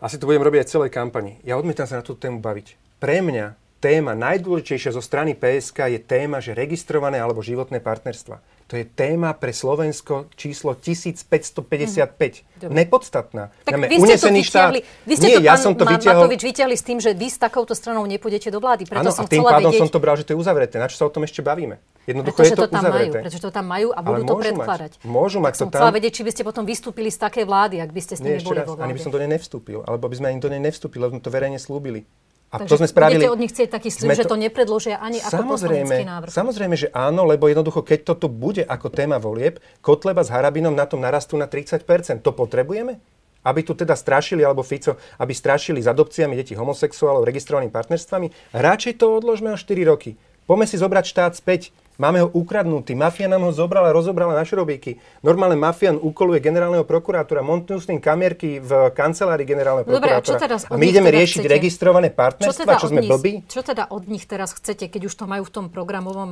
asi 0.00 0.16
to 0.16 0.24
budem 0.24 0.40
robiť 0.40 0.64
aj 0.64 0.68
celej 0.72 0.90
kampani. 0.96 1.36
Ja 1.44 1.60
odmietam 1.60 1.84
sa 1.84 2.00
na 2.00 2.06
tú 2.06 2.16
tému 2.16 2.40
baviť. 2.40 2.80
Pre 2.96 3.16
mňa 3.20 3.59
téma 3.80 4.12
najdôležitejšia 4.12 4.92
zo 4.92 5.02
strany 5.02 5.32
PSK 5.32 5.96
je 5.96 6.00
téma, 6.04 6.38
že 6.38 6.52
registrované 6.52 7.16
alebo 7.16 7.40
životné 7.40 7.80
partnerstva. 7.80 8.60
To 8.70 8.78
je 8.78 8.86
téma 8.86 9.34
pre 9.34 9.50
Slovensko 9.50 10.30
číslo 10.38 10.78
1555. 10.78 11.66
Mm. 11.66 12.70
Nepodstatná. 12.70 13.50
Tak 13.66 13.74
Máme 13.74 13.90
vy 13.90 13.96
ste 13.98 14.14
to 14.14 14.30
vyťahli. 14.30 14.80
Vy 15.10 15.14
ste 15.18 15.26
Nie, 15.26 15.36
to, 15.36 15.40
ja 15.42 15.58
som 15.58 15.74
to 15.74 15.82
vyťahol... 15.82 16.30
Matovič, 16.30 16.46
vyťahli 16.46 16.76
s 16.78 16.84
tým, 16.86 17.02
že 17.02 17.10
vy 17.10 17.34
s 17.34 17.42
takouto 17.42 17.74
stranou 17.74 18.06
nepôjdete 18.06 18.46
do 18.54 18.62
vlády. 18.62 18.86
Preto 18.86 19.02
ano, 19.02 19.10
som 19.10 19.26
a 19.26 19.32
tým 19.32 19.42
pádom 19.42 19.74
vedieť... 19.74 19.82
som 19.82 19.90
to 19.90 19.98
bral, 19.98 20.14
že 20.14 20.22
to 20.22 20.30
je 20.36 20.38
uzavreté. 20.38 20.78
Na 20.78 20.86
čo 20.86 21.02
sa 21.02 21.04
o 21.08 21.10
tom 21.10 21.26
ešte 21.26 21.42
bavíme? 21.42 21.82
Jednoducho 22.06 22.46
pretože 22.46 22.54
je 22.54 22.58
to, 22.62 22.62
to 22.62 22.70
tam 22.70 22.82
uzavreté. 22.86 23.02
majú, 23.02 23.10
pretože 23.18 23.38
to 23.42 23.50
tam 23.50 23.66
majú 23.66 23.88
a 23.90 24.00
budú 24.06 24.22
to 24.22 24.34
predkladať. 24.38 24.92
Mať. 25.02 25.08
Môžu 25.10 25.38
mať 25.42 25.52
to 25.58 25.66
tam. 25.66 25.70
chcela 25.74 25.90
vedieť, 25.90 26.12
či 26.14 26.22
by 26.22 26.30
ste 26.30 26.42
potom 26.46 26.62
vystúpili 26.62 27.10
z 27.10 27.18
takej 27.18 27.44
vlády, 27.50 27.76
ak 27.82 27.90
by 27.90 28.00
ste 28.06 28.14
s 28.14 28.20
nimi 28.22 28.38
Nie, 28.38 28.46
boli 28.46 28.62
raz, 28.62 28.70
ani 28.70 28.94
by 28.94 29.02
som 29.02 29.10
do 29.10 29.18
nej 29.18 29.30
nevstúpil, 29.34 29.82
alebo 29.82 30.06
by 30.06 30.14
sme 30.14 30.26
ani 30.30 30.38
do 30.38 30.46
nej 30.46 30.62
nevstúpili, 30.62 31.02
lebo 31.02 31.18
sme 31.18 31.22
to 31.26 31.32
verejne 31.34 31.58
slúbili. 31.58 32.06
A 32.50 32.58
Takže 32.58 32.70
to 32.74 32.78
sme 32.82 32.88
spravili. 32.90 33.22
Od 33.30 33.38
nich 33.38 33.54
chcieť 33.54 33.70
taký 33.70 33.94
slib, 33.94 34.10
to... 34.10 34.18
že 34.18 34.26
to 34.26 34.34
nepredložia 34.34 34.98
ani 34.98 35.22
ako 35.22 35.54
poslanecký 35.54 36.02
návrh. 36.02 36.34
Samozrejme, 36.34 36.74
že 36.74 36.90
áno, 36.90 37.22
lebo 37.22 37.46
jednoducho, 37.46 37.86
keď 37.86 38.10
toto 38.10 38.26
bude 38.26 38.66
ako 38.66 38.90
téma 38.90 39.22
volieb, 39.22 39.62
Kotleba 39.78 40.26
s 40.26 40.34
Harabinom 40.34 40.74
na 40.74 40.82
tom 40.82 40.98
narastú 40.98 41.38
na 41.38 41.46
30%. 41.46 41.86
To 42.26 42.34
potrebujeme? 42.34 42.98
Aby 43.46 43.62
tu 43.62 43.78
teda 43.78 43.94
strašili, 43.94 44.42
alebo 44.42 44.66
Fico, 44.66 44.98
aby 45.22 45.30
strašili 45.30 45.78
s 45.78 45.86
adopciami 45.86 46.34
detí 46.34 46.58
homosexuálov, 46.58 47.22
registrovanými 47.22 47.70
partnerstvami? 47.70 48.52
Radšej 48.52 48.98
to 48.98 49.06
odložme 49.14 49.54
o 49.54 49.56
4 49.56 49.70
roky. 49.86 50.18
Poďme 50.50 50.66
si 50.66 50.74
zobrať 50.74 51.04
štát 51.06 51.32
späť. 51.38 51.70
Máme 52.00 52.24
ho 52.24 52.32
ukradnutý. 52.32 52.96
Mafia 52.96 53.28
nám 53.28 53.44
ho 53.44 53.52
zobrala, 53.52 53.92
rozobrala 53.92 54.32
na 54.32 54.40
šrobíky. 54.40 54.96
Normálne 55.20 55.52
mafian 55.52 56.00
ukoluje 56.00 56.40
generálneho 56.40 56.80
prokurátora, 56.80 57.44
montujú 57.44 57.76
s 57.76 57.84
tým 57.84 58.00
kamierky 58.00 58.56
v 58.56 58.88
kancelárii 58.96 59.44
generálneho 59.44 59.84
Dobre, 59.84 60.16
a 60.16 60.24
čo 60.24 60.32
prokurátora. 60.32 60.40
teraz 60.40 60.60
a 60.64 60.80
my 60.80 60.86
ideme 60.88 61.12
teda 61.12 61.18
riešiť 61.20 61.42
chcete? 61.44 61.52
registrované 61.52 62.08
Čo 62.08 62.16
partnerstva, 62.16 62.64
teda, 62.64 62.80
čo, 62.80 62.88
sme 62.88 63.00
nich, 63.04 63.10
blbí? 63.12 63.32
čo 63.44 63.60
teda 63.60 63.84
od 63.92 64.08
nich 64.08 64.24
teraz 64.24 64.56
chcete, 64.56 64.88
keď 64.88 65.02
už 65.04 65.14
to 65.14 65.24
majú 65.28 65.44
v 65.44 65.52
tom 65.52 65.64
programovom, 65.68 66.30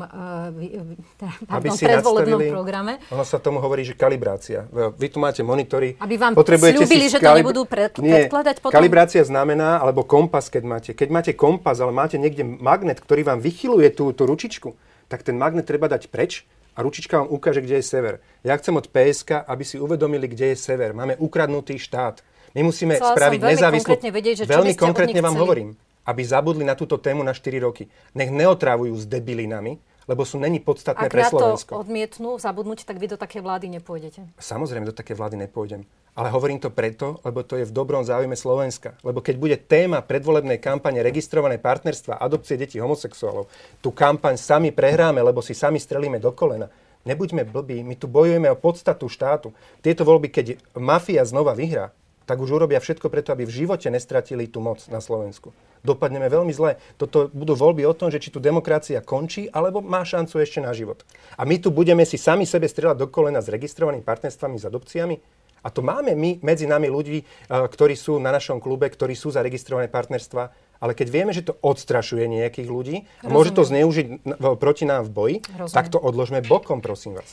vy- 0.56 0.72
teda, 1.20 1.32
Aby 1.52 1.68
pardon, 1.68 1.76
predvolebnom 1.76 2.40
programe? 2.48 2.92
ono 3.12 3.24
sa 3.28 3.36
tomu 3.36 3.60
hovorí, 3.60 3.84
že 3.84 3.92
kalibrácia. 3.92 4.64
Vy 4.72 5.12
tu 5.12 5.20
máte 5.20 5.44
monitory. 5.44 6.00
Aby 6.00 6.16
vám 6.16 6.32
potrebujete 6.32 6.80
sľúbili, 6.80 7.04
si 7.04 7.12
že 7.12 7.20
to 7.20 7.28
nebudú 7.28 7.68
pred- 7.68 7.92
Nie, 8.00 8.24
predkladať 8.24 8.64
potom? 8.64 8.72
Kalibrácia 8.72 9.20
znamená, 9.20 9.76
alebo 9.76 10.00
kompas, 10.00 10.48
keď 10.48 10.62
máte. 10.64 10.90
Keď 10.96 11.08
máte 11.12 11.32
kompas, 11.36 11.76
ale 11.76 11.92
máte 11.92 12.16
niekde 12.16 12.40
magnet, 12.40 13.04
ktorý 13.04 13.20
vám 13.20 13.44
vychyluje 13.44 13.92
tú, 13.92 14.16
tú 14.16 14.24
ručičku, 14.24 14.72
tak 15.08 15.24
ten 15.24 15.34
magnet 15.40 15.64
treba 15.64 15.88
dať 15.88 16.12
preč 16.12 16.44
a 16.78 16.84
ručička 16.84 17.18
vám 17.18 17.28
ukáže, 17.32 17.64
kde 17.64 17.82
je 17.82 17.84
sever. 17.84 18.14
Ja 18.46 18.54
chcem 18.54 18.76
od 18.76 18.86
PSK, 18.86 19.42
aby 19.48 19.64
si 19.66 19.80
uvedomili, 19.82 20.30
kde 20.30 20.54
je 20.54 20.56
sever. 20.56 20.94
Máme 20.94 21.18
ukradnutý 21.18 21.74
štát. 21.74 22.22
My 22.54 22.62
musíme 22.62 22.96
Chcela 22.96 23.18
spraviť 23.18 23.40
veľmi 23.42 23.54
nezávislú... 23.56 23.90
konkrétne 23.92 24.10
vedieť, 24.14 24.34
že 24.38 24.44
veľmi 24.46 24.74
konkrétne 24.78 25.20
vám 25.20 25.34
chceli. 25.34 25.42
hovorím, 25.42 25.70
aby 26.06 26.22
zabudli 26.24 26.64
na 26.64 26.78
túto 26.78 26.96
tému 26.96 27.26
na 27.26 27.34
4 27.34 27.66
roky. 27.66 27.90
Nech 28.14 28.30
neotrávujú 28.30 28.94
s 28.94 29.04
debilinami, 29.04 29.76
lebo 30.08 30.24
sú 30.24 30.40
není 30.40 30.56
podstatné 30.62 31.06
Ak 31.06 31.12
pre 31.12 31.22
na 31.26 31.28
to 31.28 31.36
Slovensko. 31.36 31.72
odmietnú 31.84 32.40
zabudnúť, 32.40 32.88
tak 32.88 32.96
vy 32.96 33.12
do 33.12 33.18
také 33.20 33.44
vlády 33.44 33.68
nepôjdete. 33.76 34.24
Samozrejme, 34.40 34.88
do 34.88 34.96
také 34.96 35.12
vlády 35.12 35.36
nepôjdem. 35.36 35.84
Ale 36.18 36.34
hovorím 36.34 36.58
to 36.58 36.74
preto, 36.74 37.22
lebo 37.22 37.46
to 37.46 37.54
je 37.54 37.62
v 37.62 37.70
dobrom 37.70 38.02
záujme 38.02 38.34
Slovenska. 38.34 38.98
Lebo 39.06 39.22
keď 39.22 39.34
bude 39.38 39.54
téma 39.54 40.02
predvolebnej 40.02 40.58
kampane 40.58 40.98
registrované 40.98 41.62
partnerstva, 41.62 42.18
adopcie 42.18 42.58
detí 42.58 42.82
homosexuálov, 42.82 43.46
tú 43.78 43.94
kampaň 43.94 44.34
sami 44.34 44.74
prehráme, 44.74 45.22
lebo 45.22 45.38
si 45.46 45.54
sami 45.54 45.78
strelíme 45.78 46.18
do 46.18 46.34
kolena. 46.34 46.66
Nebuďme 47.06 47.46
blbí, 47.46 47.86
my 47.86 47.94
tu 47.94 48.10
bojujeme 48.10 48.50
o 48.50 48.58
podstatu 48.58 49.06
štátu. 49.06 49.54
Tieto 49.78 50.02
voľby, 50.02 50.26
keď 50.34 50.46
mafia 50.74 51.22
znova 51.22 51.54
vyhrá, 51.54 51.94
tak 52.26 52.42
už 52.42 52.60
urobia 52.60 52.82
všetko 52.82 53.08
preto, 53.08 53.30
aby 53.30 53.46
v 53.46 53.64
živote 53.64 53.88
nestratili 53.88 54.50
tú 54.50 54.58
moc 54.60 54.84
na 54.90 55.00
Slovensku. 55.00 55.54
Dopadneme 55.80 56.28
veľmi 56.28 56.50
zle. 56.50 56.76
Toto 57.00 57.32
budú 57.32 57.54
voľby 57.54 57.86
o 57.86 57.94
tom, 57.94 58.10
že 58.10 58.18
či 58.18 58.34
tu 58.34 58.42
demokracia 58.42 59.00
končí, 59.00 59.46
alebo 59.48 59.80
má 59.80 60.02
šancu 60.02 60.42
ešte 60.42 60.60
na 60.60 60.74
život. 60.74 61.06
A 61.38 61.46
my 61.46 61.62
tu 61.62 61.70
budeme 61.70 62.02
si 62.02 62.18
sami 62.18 62.44
sebe 62.44 62.66
strieľať 62.66 63.00
do 63.00 63.06
kolena 63.06 63.38
s 63.38 63.48
registrovanými 63.48 64.02
partnerstvami, 64.02 64.60
s 64.60 64.68
adopciami. 64.68 65.37
A 65.62 65.68
to 65.70 65.82
máme 65.82 66.14
my 66.14 66.38
medzi 66.44 66.68
nami 66.68 66.86
ľudí, 66.86 67.18
eh, 67.20 67.26
ktorí 67.48 67.94
sú 67.98 68.18
na 68.22 68.30
našom 68.30 68.62
klube, 68.62 68.86
ktorí 68.90 69.14
sú 69.18 69.34
za 69.34 69.42
registrované 69.42 69.90
partnerstva. 69.90 70.67
Ale 70.78 70.94
keď 70.94 71.08
vieme, 71.10 71.32
že 71.34 71.42
to 71.42 71.58
odstrašuje 71.58 72.30
nejakých 72.30 72.68
ľudí 72.70 72.96
a 73.22 73.28
môže 73.28 73.50
to 73.50 73.66
zneužiť 73.66 74.22
proti 74.62 74.86
nám 74.86 75.06
v 75.06 75.10
boji, 75.10 75.36
Rozumiem. 75.50 75.74
tak 75.74 75.90
to 75.90 75.98
odložme 75.98 76.38
bokom, 76.46 76.78
prosím 76.78 77.18
vás. 77.18 77.30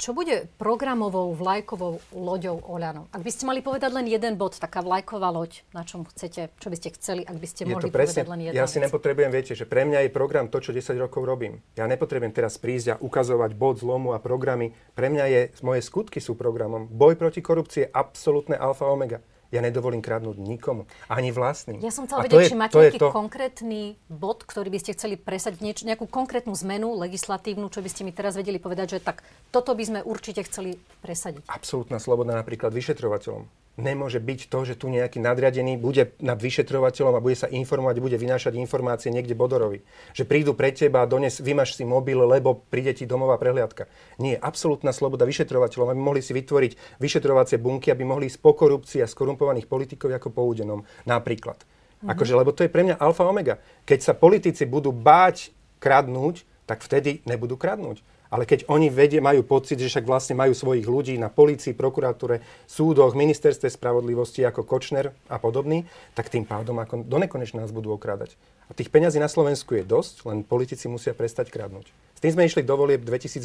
Čo 0.00 0.16
bude 0.16 0.48
programovou 0.56 1.36
vlajkovou 1.36 2.00
loďou 2.16 2.56
Oľano? 2.64 3.12
Ak 3.12 3.20
by 3.20 3.28
ste 3.28 3.44
mali 3.44 3.60
povedať 3.60 3.92
len 3.92 4.08
jeden 4.08 4.40
bod, 4.40 4.56
taká 4.56 4.80
vlajková 4.80 5.28
loď, 5.28 5.60
na 5.76 5.84
čom 5.84 6.08
chcete, 6.08 6.48
čo 6.56 6.68
by 6.72 6.76
ste 6.80 6.88
chceli, 6.96 7.20
ak 7.20 7.36
by 7.36 7.44
ste 7.44 7.68
Je 7.68 7.76
mohli 7.76 7.92
presne, 7.92 8.24
povedať 8.24 8.32
len 8.32 8.40
jednu 8.48 8.56
ja 8.56 8.64
si 8.64 8.80
vec. 8.80 8.88
nepotrebujem, 8.88 9.28
viete, 9.28 9.52
že 9.52 9.68
pre 9.68 9.84
mňa 9.84 10.08
je 10.08 10.10
program 10.10 10.48
to, 10.48 10.56
čo 10.64 10.72
10 10.72 10.96
rokov 10.96 11.20
robím. 11.28 11.60
Ja 11.76 11.84
nepotrebujem 11.84 12.32
teraz 12.32 12.56
prísť 12.56 12.96
a 12.96 13.00
ukazovať 13.04 13.52
bod 13.52 13.76
zlomu 13.76 14.16
a 14.16 14.18
programy. 14.24 14.72
Pre 14.96 15.12
mňa 15.12 15.24
je, 15.28 15.40
moje 15.60 15.84
skutky 15.84 16.16
sú 16.16 16.32
programom. 16.32 16.88
Boj 16.88 17.20
proti 17.20 17.44
korupcii 17.44 17.84
je 17.84 17.92
absolútne 17.92 18.56
alfa 18.56 18.88
omega. 18.88 19.20
Ja 19.48 19.64
nedovolím 19.64 20.04
kradnúť 20.04 20.36
nikomu, 20.36 20.84
ani 21.08 21.32
vlastným. 21.32 21.80
Ja 21.80 21.88
som 21.88 22.04
chcela 22.04 22.28
to 22.28 22.36
vedieť, 22.36 22.44
je- 22.44 22.50
či 22.52 22.56
máte 22.60 22.76
to 22.76 22.84
nejaký 22.84 23.00
to. 23.00 23.08
konkrétny 23.08 23.82
bod, 24.12 24.44
ktorý 24.44 24.68
by 24.68 24.78
ste 24.78 24.92
chceli 24.92 25.16
presať, 25.16 25.64
nieč, 25.64 25.88
nejakú 25.88 26.04
konkrétnu 26.04 26.52
zmenu 26.52 26.92
legislatívnu, 27.00 27.72
čo 27.72 27.80
by 27.80 27.88
ste 27.88 28.04
mi 28.04 28.12
teraz 28.12 28.36
vedeli 28.36 28.60
povedať, 28.60 28.96
že 28.96 29.00
tak 29.00 29.24
toto 29.48 29.72
by 29.72 29.84
sme 29.88 30.00
určite 30.04 30.44
chceli 30.44 30.76
presadiť. 31.00 31.48
Absolútna 31.48 31.96
sloboda 31.96 32.36
napríklad 32.36 32.76
vyšetrovateľom. 32.76 33.48
Nemôže 33.78 34.18
byť 34.18 34.50
to, 34.50 34.66
že 34.66 34.74
tu 34.74 34.90
nejaký 34.90 35.22
nadriadený 35.22 35.78
bude 35.78 36.18
nad 36.18 36.34
vyšetrovateľom 36.34 37.14
a 37.14 37.22
bude 37.22 37.38
sa 37.38 37.46
informovať, 37.46 38.02
bude 38.02 38.18
vynášať 38.18 38.58
informácie 38.58 39.14
niekde 39.14 39.38
Bodorovi. 39.38 39.86
Že 40.18 40.26
prídu 40.26 40.58
pre 40.58 40.74
teba 40.74 41.06
a 41.06 41.10
dones, 41.10 41.38
vymaš 41.38 41.78
si 41.78 41.86
mobil, 41.86 42.18
lebo 42.18 42.58
príde 42.58 42.90
ti 42.90 43.06
domová 43.06 43.38
prehliadka. 43.38 43.86
Nie, 44.18 44.34
absolútna 44.34 44.90
sloboda 44.90 45.22
vyšetrovateľom, 45.30 45.94
aby 45.94 46.00
mohli 46.02 46.26
si 46.26 46.34
vytvoriť 46.34 46.98
vyšetrovacie 46.98 47.62
bunky, 47.62 47.94
aby 47.94 48.02
mohli 48.02 48.26
ísť 48.26 48.42
po 48.42 48.58
korupcii 48.58 48.98
a 48.98 49.06
skorumpovaných 49.06 49.70
politikov 49.70 50.10
ako 50.10 50.34
po 50.34 50.42
údenom. 50.42 50.82
Napríklad. 51.06 51.62
Akože, 52.02 52.34
lebo 52.34 52.50
to 52.50 52.66
je 52.66 52.70
pre 52.70 52.82
mňa 52.82 52.98
alfa 52.98 53.26
omega. 53.26 53.62
Keď 53.86 53.98
sa 54.02 54.14
politici 54.14 54.66
budú 54.66 54.90
báť 54.90 55.54
kradnúť, 55.78 56.42
tak 56.66 56.82
vtedy 56.82 57.22
nebudú 57.26 57.54
kradnúť. 57.54 58.02
Ale 58.28 58.44
keď 58.44 58.68
oni 58.68 58.92
vedie, 58.92 59.24
majú 59.24 59.40
pocit, 59.40 59.80
že 59.80 59.88
však 59.88 60.04
vlastne 60.04 60.36
majú 60.36 60.52
svojich 60.52 60.84
ľudí 60.84 61.16
na 61.16 61.32
polícii, 61.32 61.72
prokuratúre, 61.72 62.44
súdoch, 62.68 63.16
ministerstve 63.16 63.72
spravodlivosti 63.72 64.44
ako 64.44 64.68
Kočner 64.68 65.16
a 65.32 65.40
podobný, 65.40 65.88
tak 66.12 66.28
tým 66.28 66.44
pádom 66.44 66.76
ako 66.76 67.08
do 67.08 67.16
nekonečna 67.16 67.64
nás 67.64 67.72
budú 67.72 67.96
okrádať. 67.96 68.36
A 68.68 68.76
tých 68.76 68.92
peňazí 68.92 69.16
na 69.16 69.32
Slovensku 69.32 69.72
je 69.72 69.84
dosť, 69.84 70.28
len 70.28 70.44
politici 70.44 70.92
musia 70.92 71.16
prestať 71.16 71.48
kradnúť. 71.48 71.88
S 71.88 72.20
tým 72.20 72.36
sme 72.36 72.44
išli 72.44 72.60
do 72.60 72.76
volieb 72.76 73.00
2012. 73.00 73.40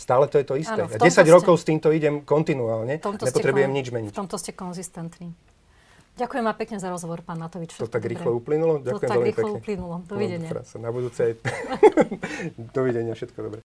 Stále 0.00 0.24
to 0.32 0.40
je 0.40 0.46
to 0.48 0.54
isté. 0.56 0.80
Áno, 0.80 0.88
ja 0.88 0.96
tomto 0.96 1.12
10 1.12 1.26
ste- 1.26 1.34
rokov 1.34 1.54
s 1.60 1.64
týmto 1.68 1.92
idem 1.92 2.24
kontinuálne. 2.24 2.96
Nepotrebujem 3.02 3.68
kon- 3.68 3.76
nič 3.76 3.86
meniť. 3.92 4.10
V 4.14 4.20
tomto 4.24 4.40
ste 4.40 4.56
konzistentní. 4.56 5.34
Ďakujem 6.16 6.44
vám 6.48 6.56
pekne 6.56 6.80
za 6.80 6.88
rozhovor, 6.88 7.20
pán 7.20 7.36
Matovič. 7.36 7.76
To 7.76 7.84
tak 7.84 8.00
dobré. 8.00 8.16
rýchlo 8.16 8.32
uplynulo? 8.40 8.80
To 8.80 8.88
Ďakujem 8.88 9.10
tak 9.12 9.18
veľmi 9.20 9.28
rýchlo 9.28 9.48
pekne. 9.52 9.60
uplynulo. 9.60 9.94
Dovidenia. 10.08 10.50
Na 10.80 10.88
budúce. 10.88 11.22
Dovidenia, 12.78 13.12
všetko 13.12 13.38
dobré. 13.44 13.60